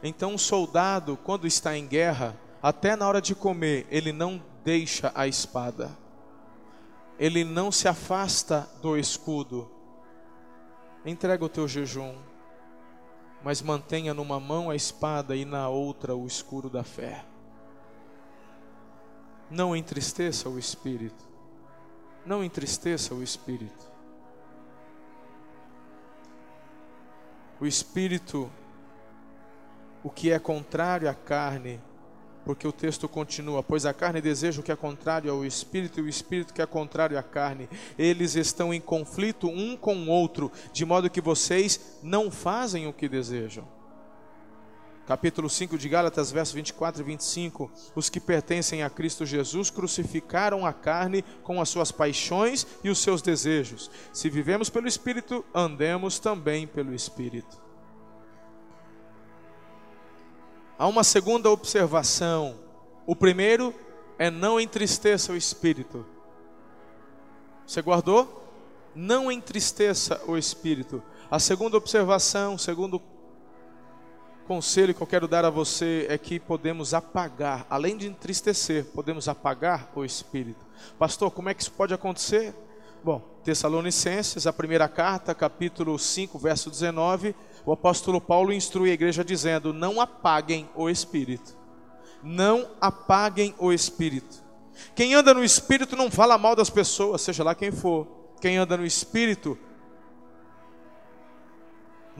[0.03, 5.11] Então, um soldado, quando está em guerra, até na hora de comer, ele não deixa
[5.15, 5.95] a espada,
[7.19, 9.69] ele não se afasta do escudo,
[11.03, 12.15] Entrega o teu jejum,
[13.43, 17.25] mas mantenha numa mão a espada e na outra o escuro da fé.
[19.51, 21.25] Não entristeça o espírito.
[22.25, 23.91] Não entristeça o espírito.
[27.59, 28.49] O espírito,
[30.01, 31.81] o que é contrário à carne,
[32.45, 36.03] porque o texto continua: Pois a carne deseja o que é contrário ao espírito, e
[36.03, 37.67] o espírito que é contrário à carne.
[37.99, 42.93] Eles estão em conflito um com o outro, de modo que vocês não fazem o
[42.93, 43.80] que desejam.
[45.07, 47.71] Capítulo 5 de Gálatas, versos 24 e 25.
[47.95, 52.99] Os que pertencem a Cristo Jesus crucificaram a carne com as suas paixões e os
[52.99, 53.89] seus desejos.
[54.13, 57.59] Se vivemos pelo Espírito, andemos também pelo Espírito.
[60.77, 62.59] Há uma segunda observação.
[63.05, 63.73] O primeiro
[64.17, 66.05] é não entristeça o espírito.
[67.65, 68.47] Você guardou?
[68.95, 71.01] Não entristeça o espírito.
[71.29, 73.01] A segunda observação, segundo
[74.41, 79.27] conselho que eu quero dar a você é que podemos apagar, além de entristecer, podemos
[79.27, 80.65] apagar o espírito.
[80.97, 82.53] Pastor, como é que isso pode acontecer?
[83.03, 89.23] Bom, Tessalonicenses, a primeira carta, capítulo 5, verso 19 o apóstolo Paulo instrui a igreja
[89.23, 91.55] dizendo: não apaguem o espírito.
[92.23, 94.43] Não apaguem o espírito.
[94.95, 98.07] Quem anda no espírito não fala mal das pessoas, seja lá quem for.
[98.39, 99.57] Quem anda no espírito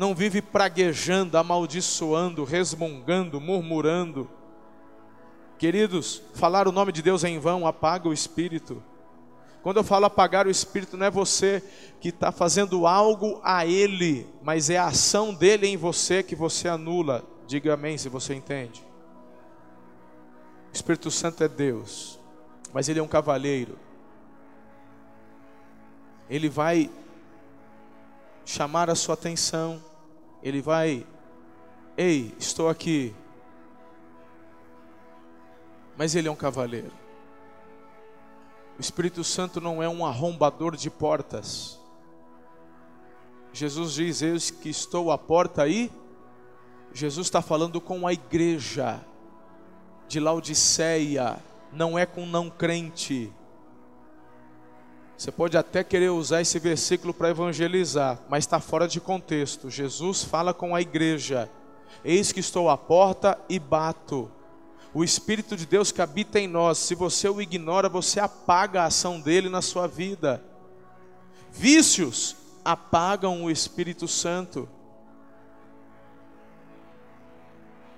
[0.02, 4.28] não vive praguejando, amaldiçoando, resmungando, murmurando.
[5.60, 8.82] Queridos, falar o nome de Deus em vão apaga o espírito.
[9.62, 11.64] Quando eu falo apagar o espírito, não é você
[12.00, 16.68] que está fazendo algo a ele, mas é a ação dele em você que você
[16.68, 17.24] anula.
[17.46, 18.84] Diga amém se você entende.
[20.72, 22.20] O Espírito Santo é Deus,
[22.74, 23.78] mas ele é um cavalheiro.
[26.28, 26.90] Ele vai
[28.44, 29.91] chamar a sua atenção,
[30.42, 31.06] ele vai,
[31.98, 33.16] ei, estou aqui.
[35.98, 36.92] Mas ele é um cavaleiro.
[38.78, 41.80] O Espírito Santo não é um arrombador de portas.
[43.54, 45.92] Jesus diz: Eis que estou à porta aí.
[46.94, 49.00] Jesus está falando com a igreja
[50.08, 51.40] de Laodiceia,
[51.72, 53.32] não é com não crente.
[55.22, 59.70] Você pode até querer usar esse versículo para evangelizar, mas está fora de contexto.
[59.70, 61.48] Jesus fala com a igreja:
[62.04, 64.32] Eis que estou à porta e bato
[64.92, 68.86] o Espírito de Deus que habita em nós, se você o ignora, você apaga a
[68.86, 70.44] ação dele na sua vida.
[71.52, 74.68] Vícios apagam o Espírito Santo.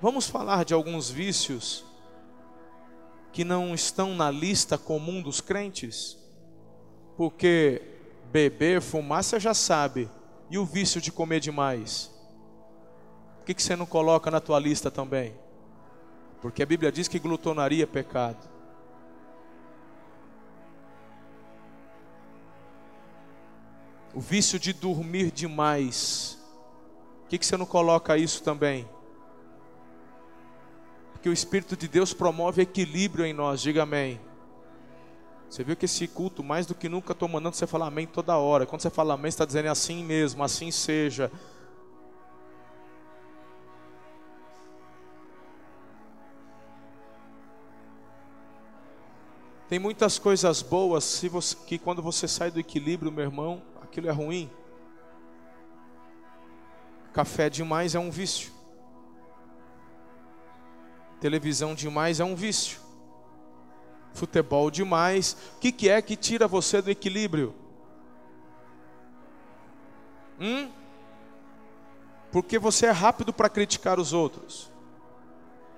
[0.02, 1.86] Vamos falar de alguns vícios
[3.32, 6.22] que não estão na lista comum dos crentes?
[7.16, 7.82] Porque
[8.32, 10.10] beber, fumar, você já sabe.
[10.50, 12.12] E o vício de comer demais?
[13.38, 15.36] Por que, você não coloca na tua lista também?
[16.42, 18.50] Porque a Bíblia diz que glutonaria é pecado.
[24.14, 26.38] O vício de dormir demais.
[27.22, 28.88] Por que você não coloca isso também?
[31.14, 34.20] Porque o Espírito de Deus promove equilíbrio em nós, diga amém.
[35.54, 38.36] Você viu que esse culto, mais do que nunca, estou mandando você falar amém toda
[38.36, 38.66] hora.
[38.66, 41.32] Quando você fala amém, você está dizendo é assim mesmo, assim seja.
[49.70, 54.10] Tem muitas coisas boas se você, que quando você sai do equilíbrio, meu irmão, aquilo
[54.10, 54.50] é ruim.
[57.14, 58.52] Café demais é um vício.
[61.22, 62.83] Televisão demais é um vício.
[64.14, 65.36] Futebol demais.
[65.56, 67.54] O que, que é que tira você do equilíbrio?
[70.40, 70.70] Hum?
[72.32, 74.72] Porque você é rápido para criticar os outros.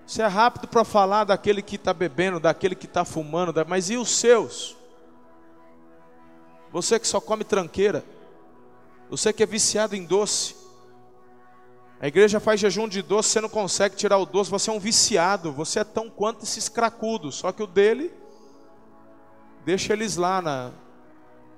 [0.06, 3.98] Você é rápido para falar daquele que está bebendo, daquele que está fumando, mas e
[3.98, 4.78] os seus?
[6.72, 8.04] Você que só come tranqueira.
[9.10, 10.56] Você que é viciado em doce.
[12.00, 14.80] A igreja faz jejum de doce, você não consegue tirar o doce, você é um
[14.80, 18.14] viciado, você é tão quanto esses cracudos, só que o dele
[19.66, 20.72] deixa eles lá na,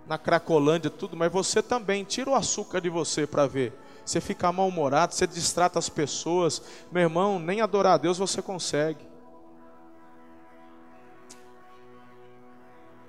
[0.08, 3.74] na Cracolândia, tudo, mas você também, tira o açúcar de você para ver.
[4.06, 6.62] Você fica mal-humorado, você distrata as pessoas.
[6.90, 9.06] Meu irmão, nem adorar a Deus você consegue.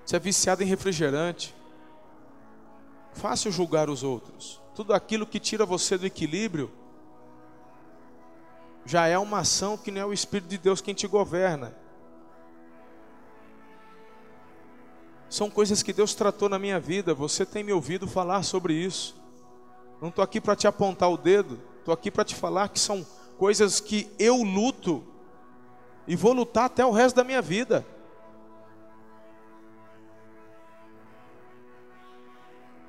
[0.05, 1.55] Você é viciado em refrigerante.
[3.13, 4.61] Fácil julgar os outros.
[4.75, 6.71] Tudo aquilo que tira você do equilíbrio
[8.85, 11.77] já é uma ação que não é o Espírito de Deus quem te governa.
[15.29, 17.13] São coisas que Deus tratou na minha vida.
[17.13, 19.15] Você tem me ouvido falar sobre isso.
[20.01, 21.61] Não estou aqui para te apontar o dedo.
[21.79, 25.05] Estou aqui para te falar que são coisas que eu luto
[26.07, 27.87] e vou lutar até o resto da minha vida.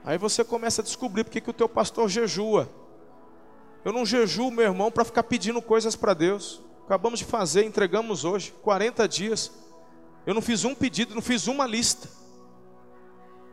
[0.03, 2.69] Aí você começa a descobrir porque que o teu pastor jejua.
[3.83, 6.61] Eu não jejuo, meu irmão, para ficar pedindo coisas para Deus.
[6.85, 9.51] Acabamos de fazer, entregamos hoje, 40 dias.
[10.25, 12.18] Eu não fiz um pedido, não fiz uma lista.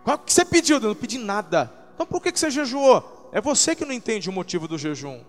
[0.07, 0.77] Qual que você pediu?
[0.77, 1.69] Eu não pedi nada.
[1.92, 3.29] Então por que, que você jejuou?
[3.33, 5.25] É você que não entende o motivo do jejum.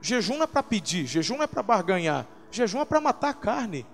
[0.00, 3.34] Jejum não é para pedir, jejum não é para barganhar, jejum é para matar a
[3.34, 3.84] carne.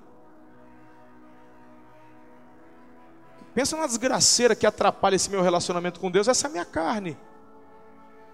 [3.52, 7.18] Pensa na desgraceira que atrapalha esse meu relacionamento com Deus, essa é a minha carne.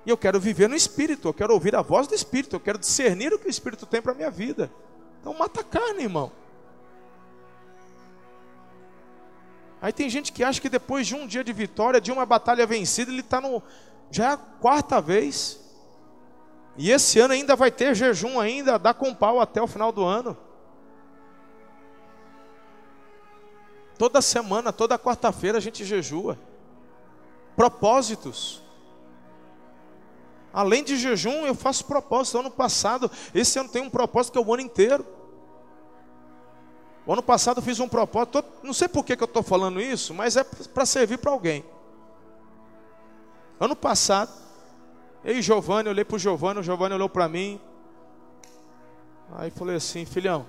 [0.05, 2.77] E eu quero viver no Espírito, eu quero ouvir a voz do Espírito, eu quero
[2.77, 4.71] discernir o que o Espírito tem para a minha vida.
[5.23, 6.31] Então mata a carne, irmão.
[9.83, 12.64] Aí tem gente que acha que depois de um dia de vitória, de uma batalha
[12.64, 13.61] vencida, ele está no.
[14.12, 15.59] Já é a quarta vez.
[16.77, 20.05] E esse ano ainda vai ter jejum ainda, dá com pau até o final do
[20.05, 20.38] ano.
[23.99, 26.38] Toda semana, toda quarta-feira a gente jejua.
[27.57, 28.62] Propósitos.
[30.53, 32.38] Além de jejum, eu faço propósito.
[32.38, 35.05] Ano passado, esse ano tem um propósito que é o ano inteiro.
[37.05, 40.15] O ano passado eu fiz um propósito, não sei por que, eu estou falando isso,
[40.15, 41.65] mas é para servir para alguém.
[43.59, 44.31] Ano passado,
[45.25, 47.61] eu e Giovanni, eu olhei para o Giovanni, o Giovanni olhou para mim.
[49.33, 50.47] Aí falei assim, filhão,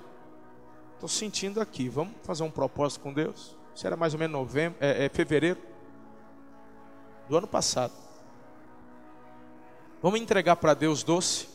[0.94, 3.56] estou sentindo aqui, vamos fazer um propósito com Deus?
[3.74, 5.60] Isso era mais ou menos novembro, é, é fevereiro
[7.28, 7.92] do ano passado.
[10.00, 11.48] Vamos entregar para Deus doce?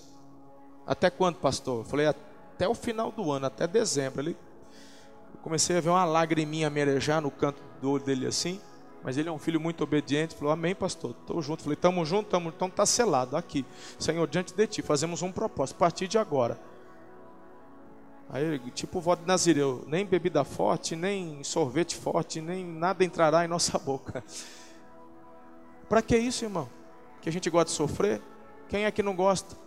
[0.86, 1.82] Até quando, pastor?
[1.82, 4.22] Eu falei, até o final do ano, até dezembro.
[4.22, 4.36] Ele
[5.42, 8.60] comecei a ver uma lagriminha merejar no canto do olho dele assim.
[9.04, 10.36] Mas ele é um filho muito obediente.
[10.36, 11.12] Falou, amém, pastor.
[11.12, 11.64] Estou junto.
[11.64, 12.54] Falei, estamos juntos, estamos.
[12.54, 13.66] Então está selado aqui.
[13.98, 15.78] Senhor, diante de ti, fazemos um propósito.
[15.78, 16.60] A partir de agora.
[18.30, 23.48] Aí, tipo voto de Nazireu, nem bebida forte, nem sorvete forte, nem nada entrará em
[23.48, 24.24] nossa boca.
[25.88, 26.70] Para que isso, irmão?
[27.22, 28.22] Que a gente gosta de sofrer?
[28.68, 29.58] Quem é que não gosta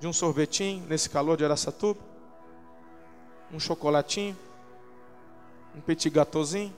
[0.00, 2.00] de um sorvetinho nesse calor de Araçatuba?
[3.52, 4.36] Um chocolatinho?
[5.78, 6.74] Um petit gâteauzinho?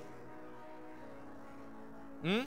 [2.23, 2.47] Hum?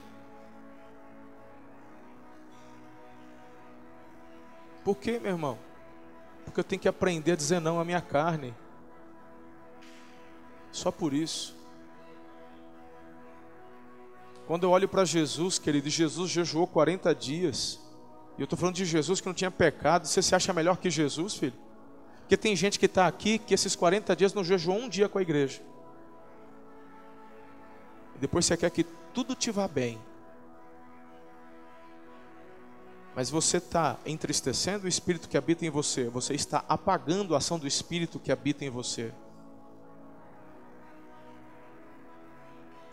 [4.84, 5.58] Por quê, meu irmão?
[6.44, 8.54] Porque eu tenho que aprender a dizer não à minha carne.
[10.70, 11.56] Só por isso.
[14.46, 17.80] Quando eu olho para Jesus, querido, Jesus jejuou 40 dias.
[18.38, 20.06] E eu estou falando de Jesus que não tinha pecado.
[20.06, 21.54] Você se acha melhor que Jesus, filho?
[22.20, 25.18] Porque tem gente que está aqui que esses 40 dias não jejuou um dia com
[25.18, 25.60] a igreja.
[28.24, 30.00] Depois você quer que tudo te vá bem.
[33.14, 36.08] Mas você está entristecendo o Espírito que habita em você.
[36.08, 39.12] Você está apagando a ação do Espírito que habita em você.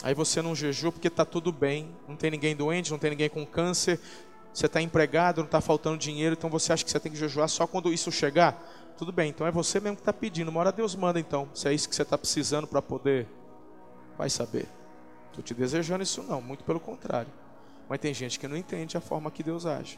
[0.04, 3.30] Aí você não jejua porque está tudo bem, não tem ninguém doente, não tem ninguém
[3.30, 4.02] com câncer,
[4.54, 7.48] você está empregado, não está faltando dinheiro, então você acha que você tem que jejuar
[7.48, 8.62] só quando isso chegar?
[8.98, 10.50] Tudo bem, então é você mesmo que está pedindo.
[10.52, 11.48] Uma hora Deus manda então.
[11.54, 13.30] Se é isso que você está precisando para poder,
[14.18, 14.81] vai saber.
[15.32, 17.32] Estou te desejando isso não, muito pelo contrário.
[17.88, 19.98] Mas tem gente que não entende a forma que Deus age.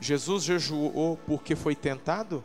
[0.00, 2.44] Jesus jejuou porque foi tentado?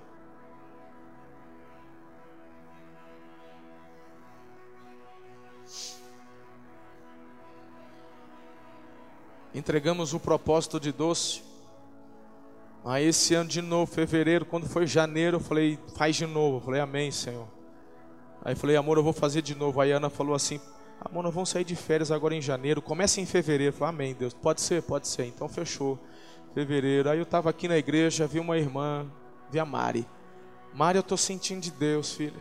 [9.54, 11.49] Entregamos o propósito de doce
[12.84, 16.58] Aí esse ano de novo, fevereiro, quando foi janeiro, eu falei, faz de novo.
[16.58, 17.48] Eu falei, amém, Senhor.
[18.44, 19.82] Aí falei, amor, eu vou fazer de novo.
[19.82, 20.60] Aí a Ana falou assim,
[21.02, 22.82] amor, nós vamos sair de férias agora em janeiro.
[22.82, 23.74] Começa em fevereiro.
[23.74, 24.34] Eu falei, amém, Deus.
[24.34, 25.26] Pode ser, pode ser.
[25.26, 26.00] Então fechou.
[26.54, 27.10] Fevereiro.
[27.10, 29.06] Aí eu estava aqui na igreja, vi uma irmã,
[29.52, 30.08] vi a Mari.
[30.74, 32.40] Mari, eu estou sentindo de Deus, filha.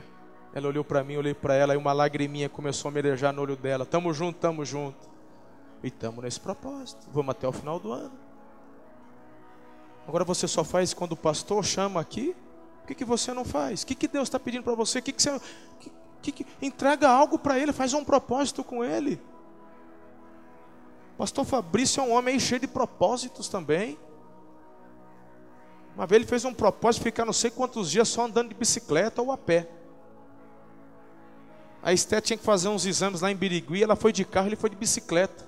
[0.54, 3.56] Ela olhou para mim, olhei para ela, e uma lagriminha começou a merejar no olho
[3.56, 3.84] dela.
[3.84, 5.08] Tamo junto, tamo junto.
[5.82, 7.06] E tamo nesse propósito.
[7.12, 8.27] Vamos até o final do ano.
[10.08, 12.34] Agora você só faz quando o pastor chama aqui?
[12.82, 13.82] O que, que você não faz?
[13.82, 15.00] O que, que Deus está pedindo para você?
[15.00, 15.38] O que, que você.
[16.22, 19.20] Que, que, entrega algo para Ele, faz um propósito com Ele.
[21.18, 23.98] Pastor Fabrício é um homem cheio de propósitos também.
[25.94, 28.54] Uma vez ele fez um propósito de ficar não sei quantos dias só andando de
[28.54, 29.68] bicicleta ou a pé.
[31.82, 34.56] A Esté tinha que fazer uns exames lá em Birigui, ela foi de carro, ele
[34.56, 35.47] foi de bicicleta.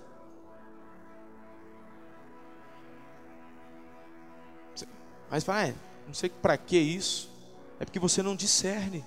[5.31, 5.75] Mas vai,
[6.07, 7.31] não sei para que isso.
[7.79, 9.05] É porque você não discerne.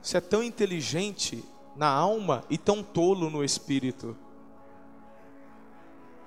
[0.00, 1.42] Você é tão inteligente
[1.74, 4.16] na alma e tão tolo no espírito.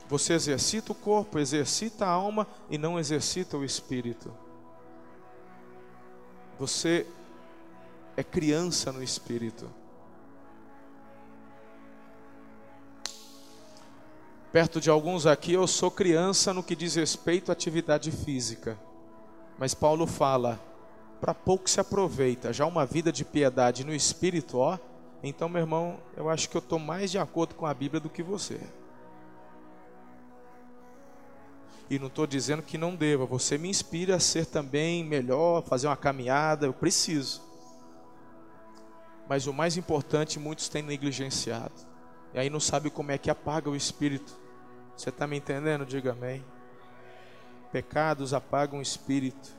[0.09, 4.34] Você exercita o corpo, exercita a alma e não exercita o espírito.
[6.57, 7.05] Você
[8.17, 9.70] é criança no espírito.
[14.52, 18.80] Perto de alguns aqui, eu sou criança no que diz respeito à atividade física.
[19.60, 20.60] Mas Paulo fala:
[21.22, 24.80] para pouco se aproveita, já uma vida de piedade no espírito, ó.
[25.22, 28.10] Então, meu irmão, eu acho que eu estou mais de acordo com a Bíblia do
[28.10, 28.60] que você.
[31.89, 35.88] E não estou dizendo que não deva, você me inspira a ser também melhor, fazer
[35.88, 37.41] uma caminhada, eu preciso.
[39.28, 41.89] Mas o mais importante, muitos têm negligenciado.
[42.34, 44.38] E aí não sabe como é que apaga o espírito.
[44.95, 45.86] Você está me entendendo?
[45.86, 46.43] Diga amém.
[47.71, 49.49] Pecados apagam o espírito.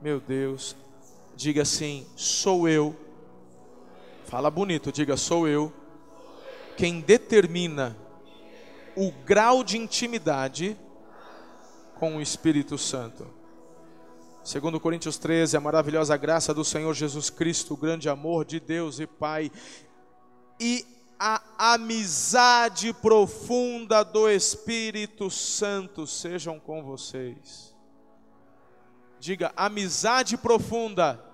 [0.00, 0.76] Meu Deus.
[1.34, 2.96] Diga assim: sou eu.
[4.26, 5.72] Fala bonito, diga sou eu.
[6.76, 7.96] Quem determina
[8.94, 10.76] o grau de intimidade
[11.98, 13.26] com o Espírito Santo.
[14.42, 18.98] Segundo Coríntios 13, a maravilhosa graça do Senhor Jesus Cristo, o grande amor de Deus
[18.98, 19.50] e Pai
[20.58, 20.84] e
[21.18, 21.42] a
[21.74, 27.74] amizade profunda do Espírito Santo sejam com vocês.
[29.18, 31.24] Diga, amizade profunda.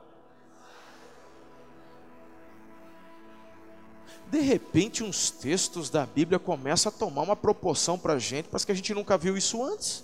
[4.30, 8.64] De repente, uns textos da Bíblia começam a tomar uma proporção para a gente, parece
[8.64, 10.02] que a gente nunca viu isso antes.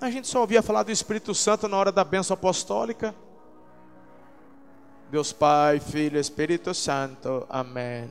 [0.00, 3.14] A gente só ouvia falar do Espírito Santo na hora da bênção apostólica.
[5.10, 7.46] Deus Pai, Filho, Espírito Santo.
[7.48, 8.10] Amém.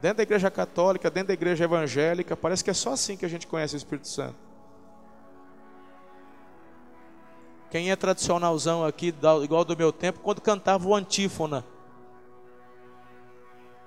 [0.00, 3.28] Dentro da igreja católica, dentro da igreja evangélica, parece que é só assim que a
[3.28, 4.36] gente conhece o Espírito Santo.
[7.70, 11.64] Quem é tradicionalzão aqui, igual do meu tempo, quando cantava o antífona.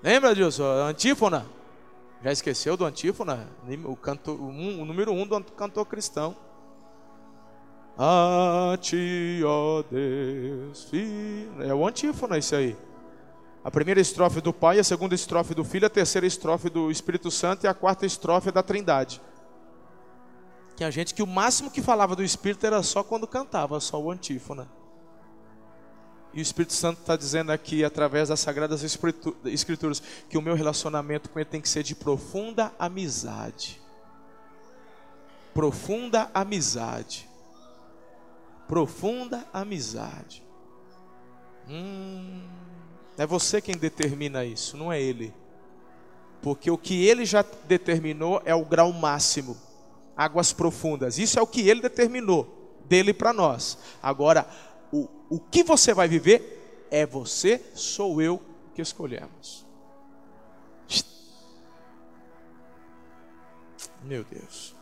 [0.03, 0.63] Lembra disso?
[0.63, 1.45] Antífona?
[2.23, 3.47] Já esqueceu do antífona?
[3.85, 6.35] O, canto, o, o número um do cantor cristão.
[7.99, 11.63] A ti, ó Deus, filho.
[11.63, 12.77] É o antífona isso aí.
[13.63, 17.31] A primeira estrofe do Pai, a segunda estrofe do Filho, a terceira estrofe do Espírito
[17.31, 19.19] Santo e a quarta estrofe da Trindade.
[20.75, 24.11] Tinha gente que o máximo que falava do Espírito era só quando cantava, só o
[24.11, 24.69] antífona.
[26.33, 28.83] E o Espírito Santo está dizendo aqui, através das Sagradas
[29.43, 33.81] Escrituras, que o meu relacionamento com Ele tem que ser de profunda amizade.
[35.51, 37.26] Profunda amizade
[38.67, 40.43] profunda amizade.
[41.69, 42.43] Hum,
[43.17, 45.33] é você quem determina isso, não é ele.
[46.41, 49.57] Porque o que ele já determinou é o grau máximo,
[50.15, 51.17] águas profundas.
[51.17, 53.77] Isso é o que ele determinou, dele para nós.
[54.01, 54.47] Agora,
[54.91, 58.41] o, o que você vai viver é você, sou eu
[58.73, 59.65] que escolhemos.
[64.03, 64.75] Meu Deus.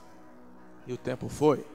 [0.85, 1.65] E o tempo foi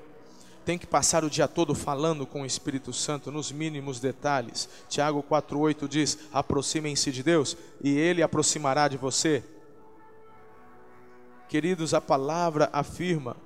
[0.64, 4.68] tem que passar o dia todo falando com o Espírito Santo nos mínimos detalhes.
[4.88, 9.42] Tiago 4,8 diz: aproximem-se de Deus e Ele aproximará de você.
[11.48, 13.36] Queridos, a palavra afirma,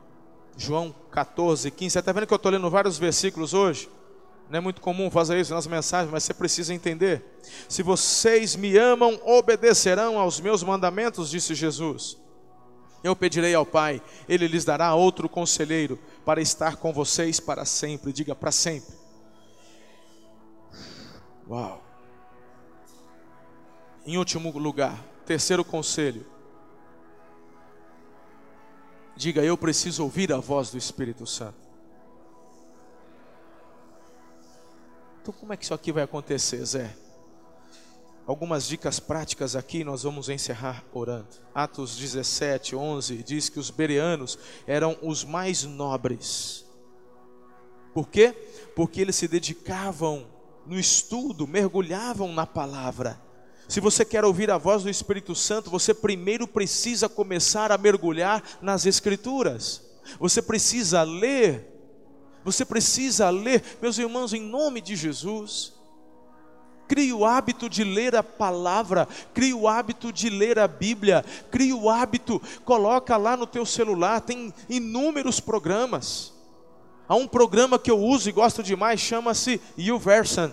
[0.57, 1.93] João 14, 15.
[1.93, 3.89] Você está vendo que eu estou lendo vários versículos hoje?
[4.51, 7.25] Não é muito comum fazer isso nas mensagens, mas você precisa entender.
[7.69, 12.19] Se vocês me amam, obedecerão aos meus mandamentos, disse Jesus.
[13.05, 18.15] Eu pedirei ao Pai, Ele lhes dará outro conselheiro para estar com vocês para sempre.
[18.15, 18.95] Diga para sempre.
[21.47, 21.85] Uau.
[24.07, 26.27] Em último lugar, terceiro conselho.
[29.15, 31.59] Diga, eu preciso ouvir a voz do Espírito Santo.
[35.21, 37.04] Então, como é que isso aqui vai acontecer, Zé?
[38.27, 41.29] Algumas dicas práticas aqui, nós vamos encerrar orando.
[41.55, 46.65] Atos 17, 11 diz que os bereanos eram os mais nobres.
[47.93, 48.33] Por quê?
[48.75, 50.27] Porque eles se dedicavam
[50.67, 53.21] no estudo, mergulhavam na palavra.
[53.69, 58.43] Se você quer ouvir a voz do Espírito Santo, você primeiro precisa começar a mergulhar
[58.63, 59.83] nas Escrituras.
[60.19, 61.71] Você precisa ler.
[62.43, 65.73] Você precisa ler, meus irmãos, em nome de Jesus.
[66.87, 71.73] Crie o hábito de ler a palavra, crie o hábito de ler a Bíblia, crie
[71.73, 76.35] o hábito, coloca lá no teu celular, tem inúmeros programas.
[77.09, 80.51] Há um programa que eu uso e gosto demais, chama-se YouVersion.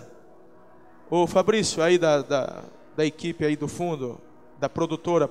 [1.10, 2.64] O Fabrício, aí da, da,
[2.96, 4.20] da, equipe aí do fundo,
[4.58, 5.28] da produtora,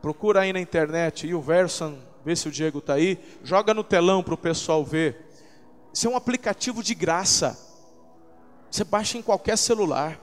[0.00, 1.94] procura aí na internet, YouVersion,
[2.24, 5.24] vê se o Diego está aí, joga no telão para o pessoal ver.
[5.92, 7.73] Isso é um aplicativo de graça.
[8.74, 10.18] Você baixa em qualquer celular.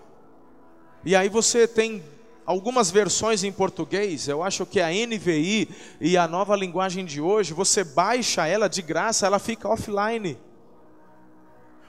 [1.06, 2.04] E aí você tem
[2.46, 5.70] algumas versões em português, eu acho que a NVI
[6.02, 10.38] e a nova linguagem de hoje, você baixa ela de graça, ela fica offline.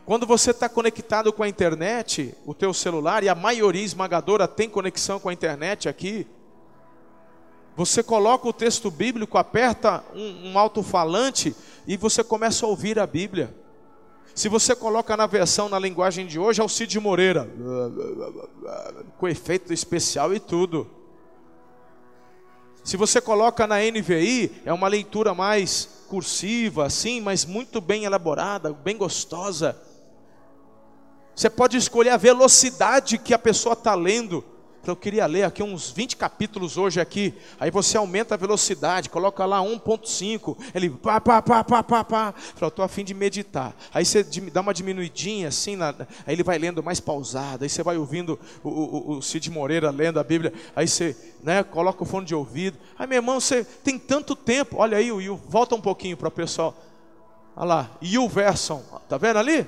[0.06, 4.68] Quando você está conectado com a internet, o teu celular, e a maioria esmagadora tem
[4.68, 6.28] conexão com a internet aqui,
[7.74, 11.56] você coloca o texto bíblico, aperta um, um alto-falante
[11.88, 13.61] e você começa a ouvir a Bíblia.
[14.34, 17.48] Se você coloca na versão na linguagem de hoje, é o Cid Moreira,
[19.18, 20.88] com efeito especial e tudo.
[22.82, 28.72] Se você coloca na NVI, é uma leitura mais cursiva, assim, mas muito bem elaborada,
[28.72, 29.80] bem gostosa.
[31.34, 34.44] Você pode escolher a velocidade que a pessoa está lendo.
[34.84, 37.34] Eu queria ler aqui uns 20 capítulos hoje aqui.
[37.60, 40.56] Aí você aumenta a velocidade, coloca lá 1.5.
[40.74, 42.34] Ele pá, pá, pá, pá, pá, pá.
[42.60, 43.76] Eu estou a fim de meditar.
[43.94, 45.90] Aí você dá uma diminuidinha assim, na...
[46.26, 47.62] aí ele vai lendo mais pausado.
[47.62, 50.52] Aí você vai ouvindo o, o, o Cid Moreira lendo a Bíblia.
[50.74, 52.76] Aí você né, coloca o fone de ouvido.
[52.98, 54.76] Aí meu irmão, você tem tanto tempo.
[54.78, 56.74] Olha aí o Will, volta um pouquinho para o pessoal.
[57.54, 58.82] Olha lá, Will Verson.
[59.08, 59.64] Tá vendo ali?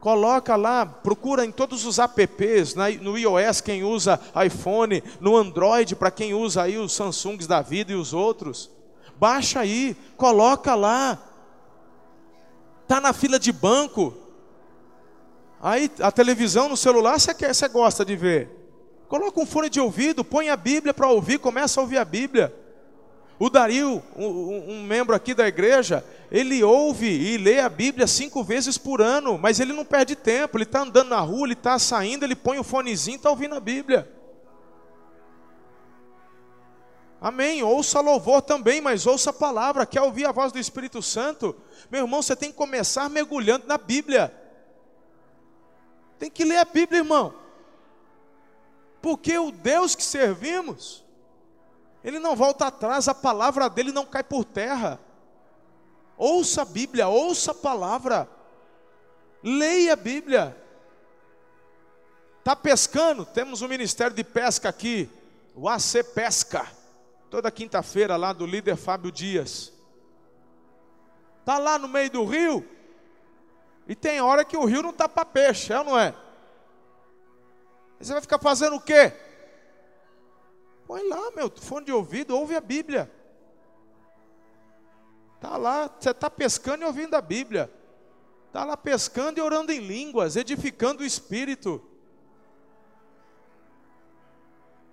[0.00, 6.10] Coloca lá, procura em todos os apps, no iOS quem usa iPhone, no Android para
[6.10, 8.70] quem usa aí os Samsungs da vida e os outros.
[9.18, 11.18] Baixa aí, coloca lá.
[12.88, 14.14] Tá na fila de banco.
[15.60, 18.48] Aí a televisão no celular você você gosta de ver.
[19.06, 22.54] Coloca um fone de ouvido, põe a Bíblia para ouvir, começa a ouvir a Bíblia.
[23.42, 28.44] O Dario, um, um, membro aqui da igreja, ele ouve e lê a Bíblia cinco
[28.44, 31.78] vezes por ano, mas ele não perde tempo, ele está andando na rua, ele está
[31.78, 34.06] saindo, ele põe o fonezinho e está ouvindo a Bíblia.
[37.18, 37.62] Amém.
[37.62, 39.86] Ouça louvor também, mas ouça a palavra.
[39.86, 41.56] Quer ouvir a voz do Espírito Santo?
[41.90, 44.34] Meu irmão, você tem que começar mergulhando na Bíblia.
[46.18, 47.34] Tem que ler a Bíblia, irmão.
[49.00, 51.02] Porque o Deus que servimos,
[52.02, 54.98] ele não volta atrás, a palavra dele não cai por terra.
[56.16, 58.28] Ouça a Bíblia, ouça a palavra.
[59.42, 60.56] Leia a Bíblia.
[62.38, 63.24] Está pescando?
[63.24, 65.10] Temos um ministério de pesca aqui,
[65.54, 66.66] o AC Pesca.
[67.28, 69.72] Toda quinta-feira lá do líder Fábio Dias.
[71.40, 72.66] Está lá no meio do rio.
[73.86, 76.14] E tem hora que o rio não está para peixe, é ou não é?
[77.98, 79.12] Você vai ficar fazendo o quê?
[80.90, 83.08] Põe lá, meu, fone de ouvido, ouve a Bíblia.
[85.36, 87.72] Está lá, você está pescando e ouvindo a Bíblia.
[88.48, 91.80] Está lá pescando e orando em línguas, edificando o espírito.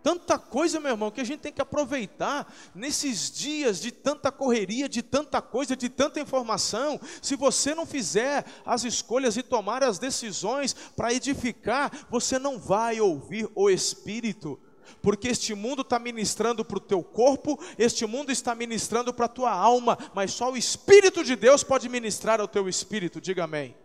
[0.04, 4.88] Tanta coisa, meu irmão, que a gente tem que aproveitar nesses dias de tanta correria,
[4.88, 7.02] de tanta coisa, de tanta informação.
[7.24, 13.02] Se você não fizer as escolhas e tomar as decisões para edificar, você não vai
[13.02, 14.62] ouvir o Espírito
[15.02, 19.30] porque este mundo está ministrando para o teu corpo, este mundo está ministrando para a
[19.30, 23.76] tua alma, mas só o Espírito de Deus pode ministrar ao teu espírito, diga amém.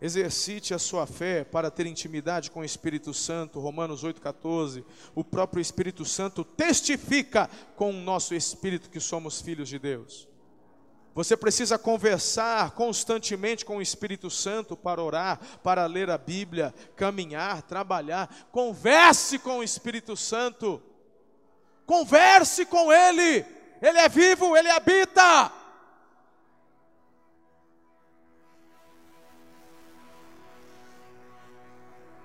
[0.00, 4.84] Exercite a sua fé para ter intimidade com o Espírito Santo, Romanos 8,14.
[5.12, 10.28] O próprio Espírito Santo testifica com o nosso espírito que somos filhos de Deus.
[11.18, 17.60] Você precisa conversar constantemente com o Espírito Santo para orar, para ler a Bíblia, caminhar,
[17.62, 18.32] trabalhar.
[18.52, 20.80] Converse com o Espírito Santo.
[21.84, 23.44] Converse com Ele.
[23.82, 25.50] Ele é vivo, Ele habita.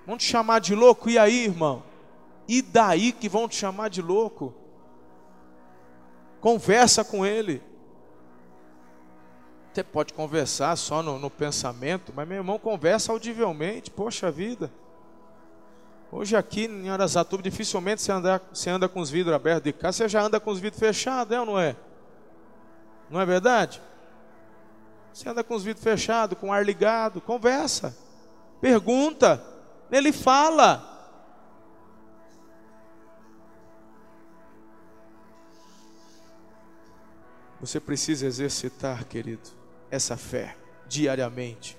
[0.05, 1.09] Vamos te chamar de louco?
[1.09, 1.81] E aí, irmão?
[2.47, 4.53] E daí que vão te chamar de louco?
[6.39, 7.72] Conversa com ele.
[9.73, 14.71] Você pode conversar só no, no, pensamento, mas meu irmão conversa audivelmente, poxa vida.
[16.11, 19.97] Hoje aqui em Arasatuba dificilmente você anda, você anda com os vidros abertos de casa,
[19.97, 21.75] você já anda com os vidros fechados, é ou não é?
[23.09, 23.81] Não é verdade?
[25.11, 27.97] Você anda com os vidros fechados, com o ar ligado, conversa,
[28.61, 29.43] pergunta,
[29.91, 30.87] ele fala.
[37.59, 39.62] Você precisa exercitar, querido,
[39.93, 41.77] essa fé diariamente.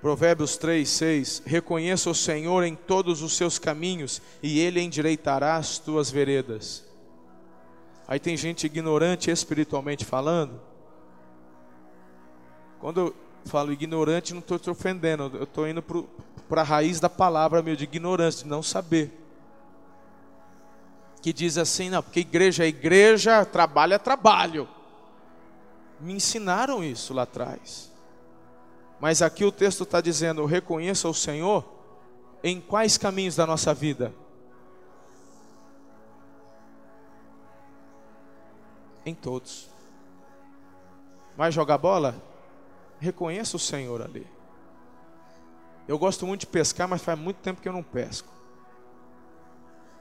[0.00, 5.78] Provérbios 3, 6: Reconheça o Senhor em todos os seus caminhos, e Ele endireitará as
[5.78, 6.84] tuas veredas.
[8.08, 10.58] Aí tem gente ignorante espiritualmente falando.
[12.80, 15.82] Quando eu falo ignorante, não estou te ofendendo, eu estou indo
[16.48, 19.12] para a raiz da palavra meu, de ignorância, de não saber.
[21.20, 24.68] Que diz assim, não, porque igreja é igreja, trabalho é trabalho.
[26.02, 27.92] Me ensinaram isso lá atrás.
[28.98, 31.64] Mas aqui o texto está dizendo: reconheça o Senhor
[32.42, 34.12] em quais caminhos da nossa vida?
[39.06, 39.70] Em todos.
[41.36, 42.20] Vai jogar bola?
[42.98, 44.26] Reconheça o Senhor ali.
[45.86, 48.28] Eu gosto muito de pescar, mas faz muito tempo que eu não pesco.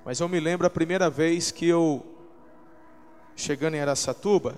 [0.04, 2.04] Mas eu me lembro a primeira vez que eu,
[3.36, 4.56] chegando em Aracatuba,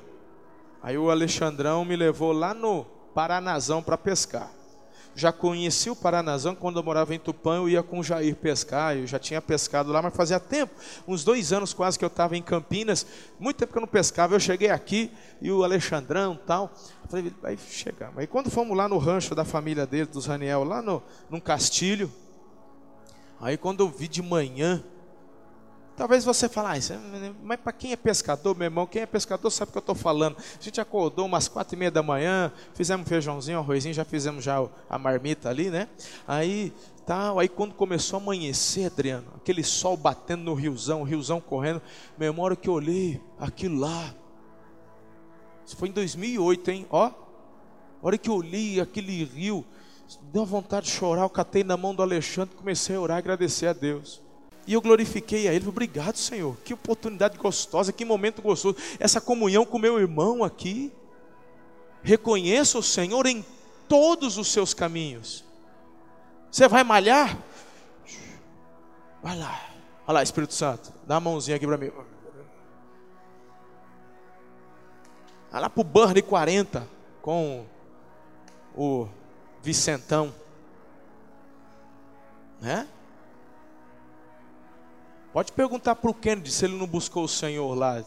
[0.83, 2.83] aí o Alexandrão me levou lá no
[3.15, 4.51] Paranazão para pescar.
[5.15, 8.97] Já conheci o Paranazão quando eu morava em Tupã, eu ia com o Jair pescar,
[8.97, 10.73] eu já tinha pescado lá, mas fazia tempo,
[11.07, 13.05] uns dois anos quase que eu estava em Campinas,
[13.39, 16.73] muito tempo que eu não pescava, eu cheguei aqui e o Alexandrão tal,
[17.07, 18.11] falei, vai chegar.
[18.17, 22.11] Aí quando fomos lá no rancho da família dele, dos Raniel, lá no, num castilho,
[23.39, 24.83] aí quando eu vi de manhã,
[25.95, 29.69] Talvez você fale, ah, mas para quem é pescador, meu irmão, quem é pescador sabe
[29.69, 30.35] o que eu estou falando.
[30.37, 34.67] A gente acordou umas quatro e meia da manhã, fizemos feijãozinho, arrozinho, já fizemos já
[34.89, 35.87] a marmita ali, né?
[36.27, 36.73] Aí,
[37.05, 41.79] tal, aí quando começou a amanhecer, Adriano, aquele sol batendo no riozão, o riozão correndo,
[42.39, 44.15] hora que eu olhei aquilo lá,
[45.65, 46.87] isso foi em 2008, hein?
[46.89, 47.13] Ó, a
[48.01, 49.63] hora que eu olhei aquele rio,
[50.23, 53.73] deu vontade de chorar, eu catei na mão do Alexandre, comecei a orar agradecer a
[53.73, 54.23] Deus.
[54.65, 55.67] E eu glorifiquei a Ele.
[55.67, 56.55] Obrigado, Senhor.
[56.63, 58.77] Que oportunidade gostosa, que momento gostoso.
[58.99, 60.91] Essa comunhão com meu irmão aqui.
[62.01, 63.45] Reconheça o Senhor em
[63.87, 65.43] todos os seus caminhos.
[66.51, 67.37] Você vai malhar?
[69.21, 69.69] Vai lá.
[70.05, 70.91] Olha lá, Espírito Santo.
[71.07, 71.91] Dá a mãozinha aqui para mim.
[75.51, 76.87] Vai lá para o Burn 40
[77.21, 77.65] com
[78.75, 79.07] o
[79.61, 80.33] Vicentão.
[82.59, 82.87] Né?
[85.33, 88.03] Pode perguntar para o Kennedy se ele não buscou o Senhor lá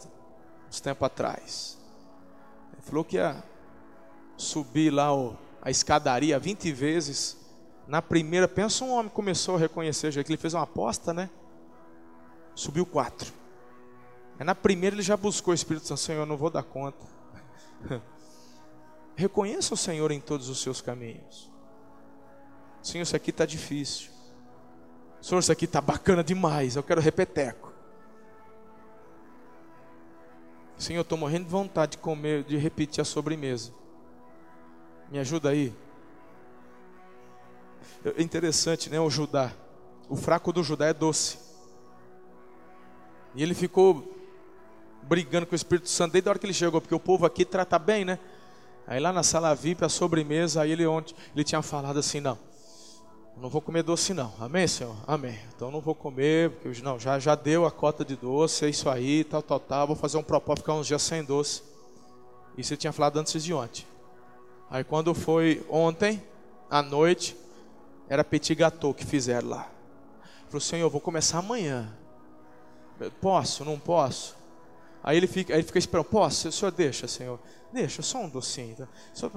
[0.69, 1.77] uns tempo atrás.
[2.71, 3.43] Ele falou que ia
[4.37, 5.09] subir lá
[5.61, 7.35] a escadaria 20 vezes.
[7.85, 11.29] Na primeira, pensa um homem começou a reconhecer, já que ele fez uma aposta, né?
[12.55, 13.33] Subiu quatro.
[14.39, 17.05] Aí na primeira ele já buscou o Espírito Santo, Senhor, eu não vou dar conta.
[19.17, 21.51] Reconheça o Senhor em todos os seus caminhos.
[22.81, 24.16] Senhor, isso aqui está difícil.
[25.27, 27.73] Senhor, isso aqui está bacana demais, eu quero repeteco.
[30.77, 33.73] Senhor, eu estou morrendo de vontade de comer, de repetir a sobremesa.
[35.11, 35.75] Me ajuda aí.
[38.05, 39.01] É interessante, né?
[39.01, 39.51] O Judá.
[40.07, 41.37] O fraco do Judá é doce.
[43.35, 44.09] E ele ficou
[45.03, 47.43] brigando com o Espírito Santo desde a hora que ele chegou, porque o povo aqui
[47.43, 48.17] trata bem, né?
[48.87, 52.39] Aí lá na sala VIP, a sobremesa, aí ele ontem, ele tinha falado assim, não,
[53.41, 54.33] não vou comer doce não.
[54.39, 54.95] Amém, Senhor?
[55.05, 55.39] Amém.
[55.55, 58.89] Então não vou comer, porque não, já, já deu a cota de doce, é isso
[58.89, 59.87] aí, tal, tal, tal.
[59.87, 61.61] Vou fazer um propósito, ficar uns dias sem doce.
[62.57, 63.85] Isso ele tinha falado antes de ontem.
[64.69, 66.21] Aí quando foi ontem,
[66.69, 67.37] à noite,
[68.09, 69.69] era petit gâteau que fizeram lá.
[70.47, 71.93] Falou, Senhor, eu vou começar amanhã.
[73.21, 73.63] Posso?
[73.63, 74.35] Não posso?
[75.03, 76.47] Aí ele fica, aí ele fica esperando, posso?
[76.47, 77.39] O senhor deixa, Senhor?
[77.71, 78.75] Deixa, só um docinho.
[78.75, 78.87] Tá?
[79.13, 79.29] Só,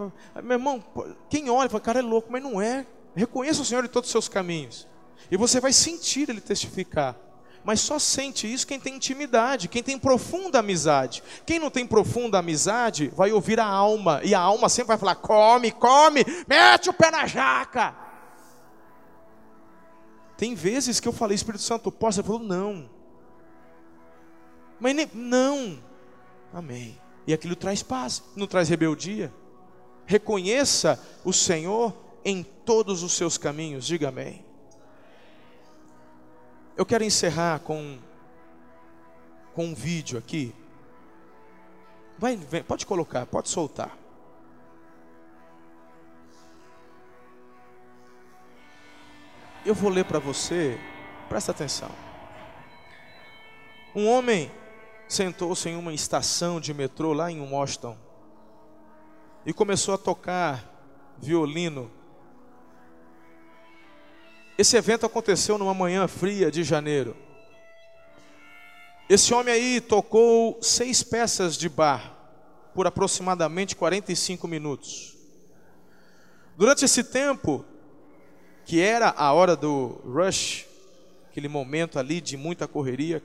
[0.43, 0.83] meu irmão,
[1.29, 2.87] quem olha fala, cara é louco, mas não é.
[3.15, 4.87] Reconheça o Senhor em todos os seus caminhos.
[5.31, 7.17] E você vai sentir Ele testificar.
[7.63, 11.23] Mas só sente isso quem tem intimidade, quem tem profunda amizade.
[11.45, 15.17] Quem não tem profunda amizade vai ouvir a alma, e a alma sempre vai falar:
[15.17, 17.95] come, come, mete o pé na jaca.
[20.39, 22.21] Tem vezes que eu falei, Espírito Santo, posso?
[22.21, 22.89] Ele falou, não.
[24.81, 25.79] Mas nem, não.
[26.51, 26.99] Amém.
[27.27, 29.31] E aquilo traz paz, não traz rebeldia.
[30.07, 31.95] Reconheça o Senhor
[32.25, 34.45] em todos os seus caminhos, diga amém.
[36.77, 37.99] Eu quero encerrar com,
[39.55, 40.55] com um vídeo aqui.
[42.19, 43.97] Vai, vem, pode colocar, pode soltar.
[49.65, 50.79] Eu vou ler para você,
[51.29, 51.91] presta atenção.
[53.95, 54.51] Um homem
[55.09, 57.97] sentou-se em uma estação de metrô lá em Washington
[59.45, 60.65] e começou a tocar
[61.19, 61.91] violino.
[64.61, 67.17] Esse evento aconteceu numa manhã fria de janeiro.
[69.09, 72.15] Esse homem aí tocou seis peças de bar
[72.75, 75.17] por aproximadamente 45 minutos.
[76.59, 77.65] Durante esse tempo,
[78.67, 80.67] que era a hora do rush,
[81.31, 83.23] aquele momento ali de muita correria,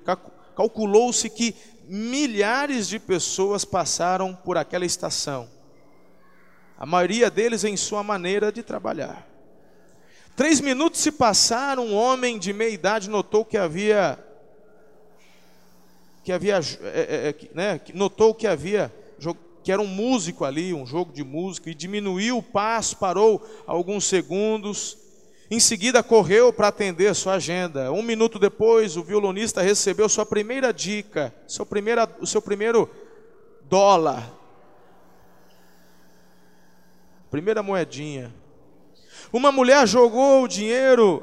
[0.56, 5.50] calculou-se que milhares de pessoas passaram por aquela estação.
[6.78, 9.35] A maioria deles em sua maneira de trabalhar.
[10.36, 14.20] Três minutos se passaram, um homem de meia idade notou que havia,
[16.26, 18.94] que havia, é, é, né, notou que havia,
[19.64, 24.06] que era um músico ali, um jogo de música, e diminuiu o passo, parou alguns
[24.06, 24.98] segundos,
[25.50, 27.92] em seguida correu para atender sua agenda.
[27.92, 32.90] Um minuto depois, o violonista recebeu sua primeira dica, seu primeira, o seu primeiro
[33.70, 34.34] dólar,
[37.32, 38.34] primeira moedinha.
[39.36, 41.22] Uma mulher jogou o dinheiro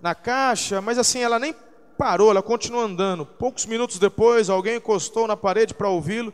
[0.00, 1.54] na caixa, mas assim, ela nem
[1.98, 3.26] parou, ela continuou andando.
[3.26, 6.32] Poucos minutos depois, alguém encostou na parede para ouvi-lo,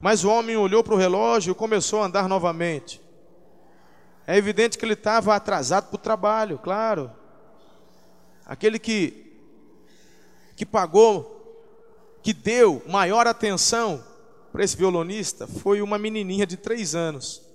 [0.00, 3.02] mas o homem olhou para o relógio e começou a andar novamente.
[4.24, 7.10] É evidente que ele estava atrasado para o trabalho, claro.
[8.46, 9.36] Aquele que,
[10.54, 11.58] que pagou,
[12.22, 14.00] que deu maior atenção
[14.52, 17.49] para esse violonista foi uma menininha de três anos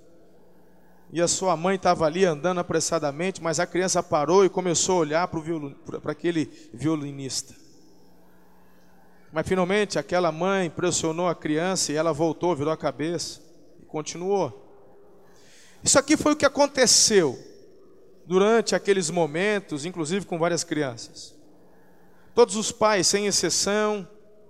[1.11, 4.99] e a sua mãe estava ali andando apressadamente, mas a criança parou e começou a
[4.99, 7.55] olhar para aquele violinista.
[9.31, 13.41] Mas finalmente aquela mãe pressionou a criança e ela voltou, virou a cabeça
[13.81, 14.65] e continuou.
[15.83, 17.37] Isso aqui foi o que aconteceu
[18.25, 21.35] durante aqueles momentos, inclusive com várias crianças.
[22.33, 24.07] Todos os pais, sem exceção,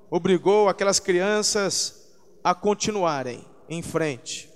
[0.09, 2.09] obrigou aquelas crianças
[2.43, 4.49] a continuarem em frente.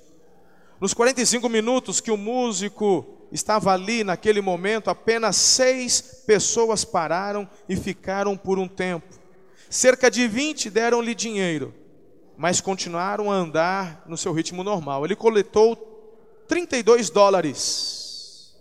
[0.79, 7.75] Nos 45 minutos que o músico estava ali naquele momento, apenas seis pessoas pararam e
[7.75, 9.19] ficaram por um tempo.
[9.69, 11.75] Cerca de 20 deram-lhe dinheiro,
[12.37, 15.03] mas continuaram a andar no seu ritmo normal.
[15.03, 15.75] Ele coletou
[16.47, 18.55] 32 dólares.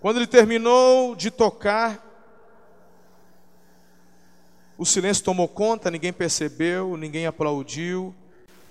[0.00, 2.04] Quando ele terminou de tocar,
[4.76, 8.12] o silêncio tomou conta, ninguém percebeu, ninguém aplaudiu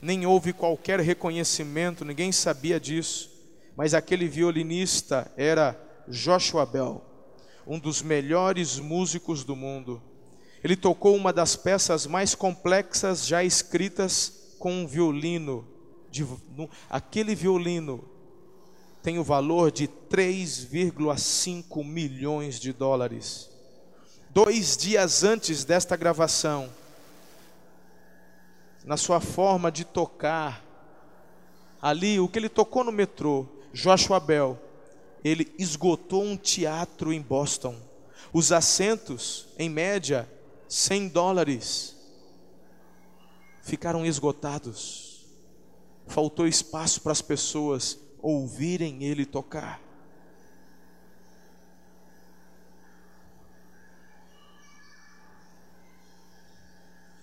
[0.04, 3.32] nem houve qualquer reconhecimento, ninguém sabia disso,
[3.74, 5.80] mas aquele violinista era
[6.10, 7.02] Joshua Bell,
[7.66, 10.02] um dos melhores músicos do mundo.
[10.62, 15.66] Ele tocou uma das peças mais complexas já escritas com um violino.
[16.12, 16.28] De,
[16.90, 18.04] aquele violino
[19.02, 23.50] tem o valor de 3,5 milhões de dólares.
[24.30, 26.70] Dois dias antes desta gravação,
[28.86, 30.64] na sua forma de tocar.
[31.82, 34.60] Ali, o que ele tocou no metrô, Joshua Bell,
[35.24, 37.76] ele esgotou um teatro em Boston.
[38.32, 40.30] Os assentos, em média,
[40.68, 41.96] 100 dólares,
[43.62, 45.26] ficaram esgotados.
[46.08, 49.82] Faltou espaço para as pessoas ouvirem ele tocar.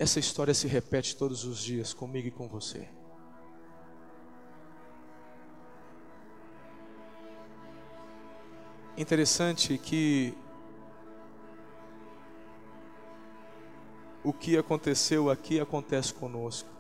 [0.01, 2.89] Essa história se repete todos os dias comigo e com você.
[8.97, 10.35] Interessante que
[14.25, 16.71] o que aconteceu aqui acontece conosco.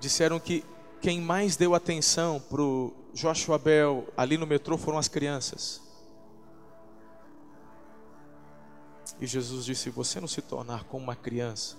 [0.00, 0.64] Disseram que
[1.02, 5.87] quem mais deu atenção para o Joshua Bell ali no metrô foram as crianças.
[9.20, 11.76] E Jesus disse: se você não se tornar como uma criança,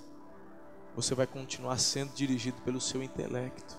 [0.96, 3.78] você vai continuar sendo dirigido pelo seu intelecto.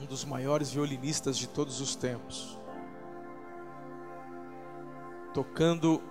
[0.00, 2.56] Um dos maiores violinistas de todos os tempos,
[5.34, 6.02] tocando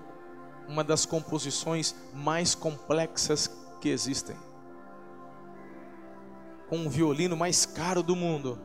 [0.67, 3.49] uma das composições mais complexas
[3.79, 4.35] que existem
[6.67, 8.59] com um violino mais caro do mundo.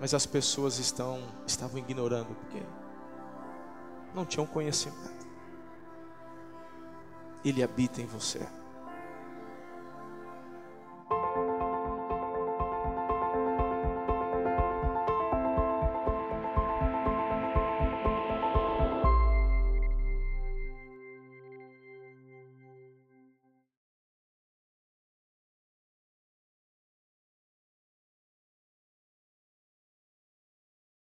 [0.00, 2.62] Mas as pessoas estão estavam ignorando porque
[4.14, 5.26] não tinham conhecimento.
[7.44, 8.40] Ele habita em você.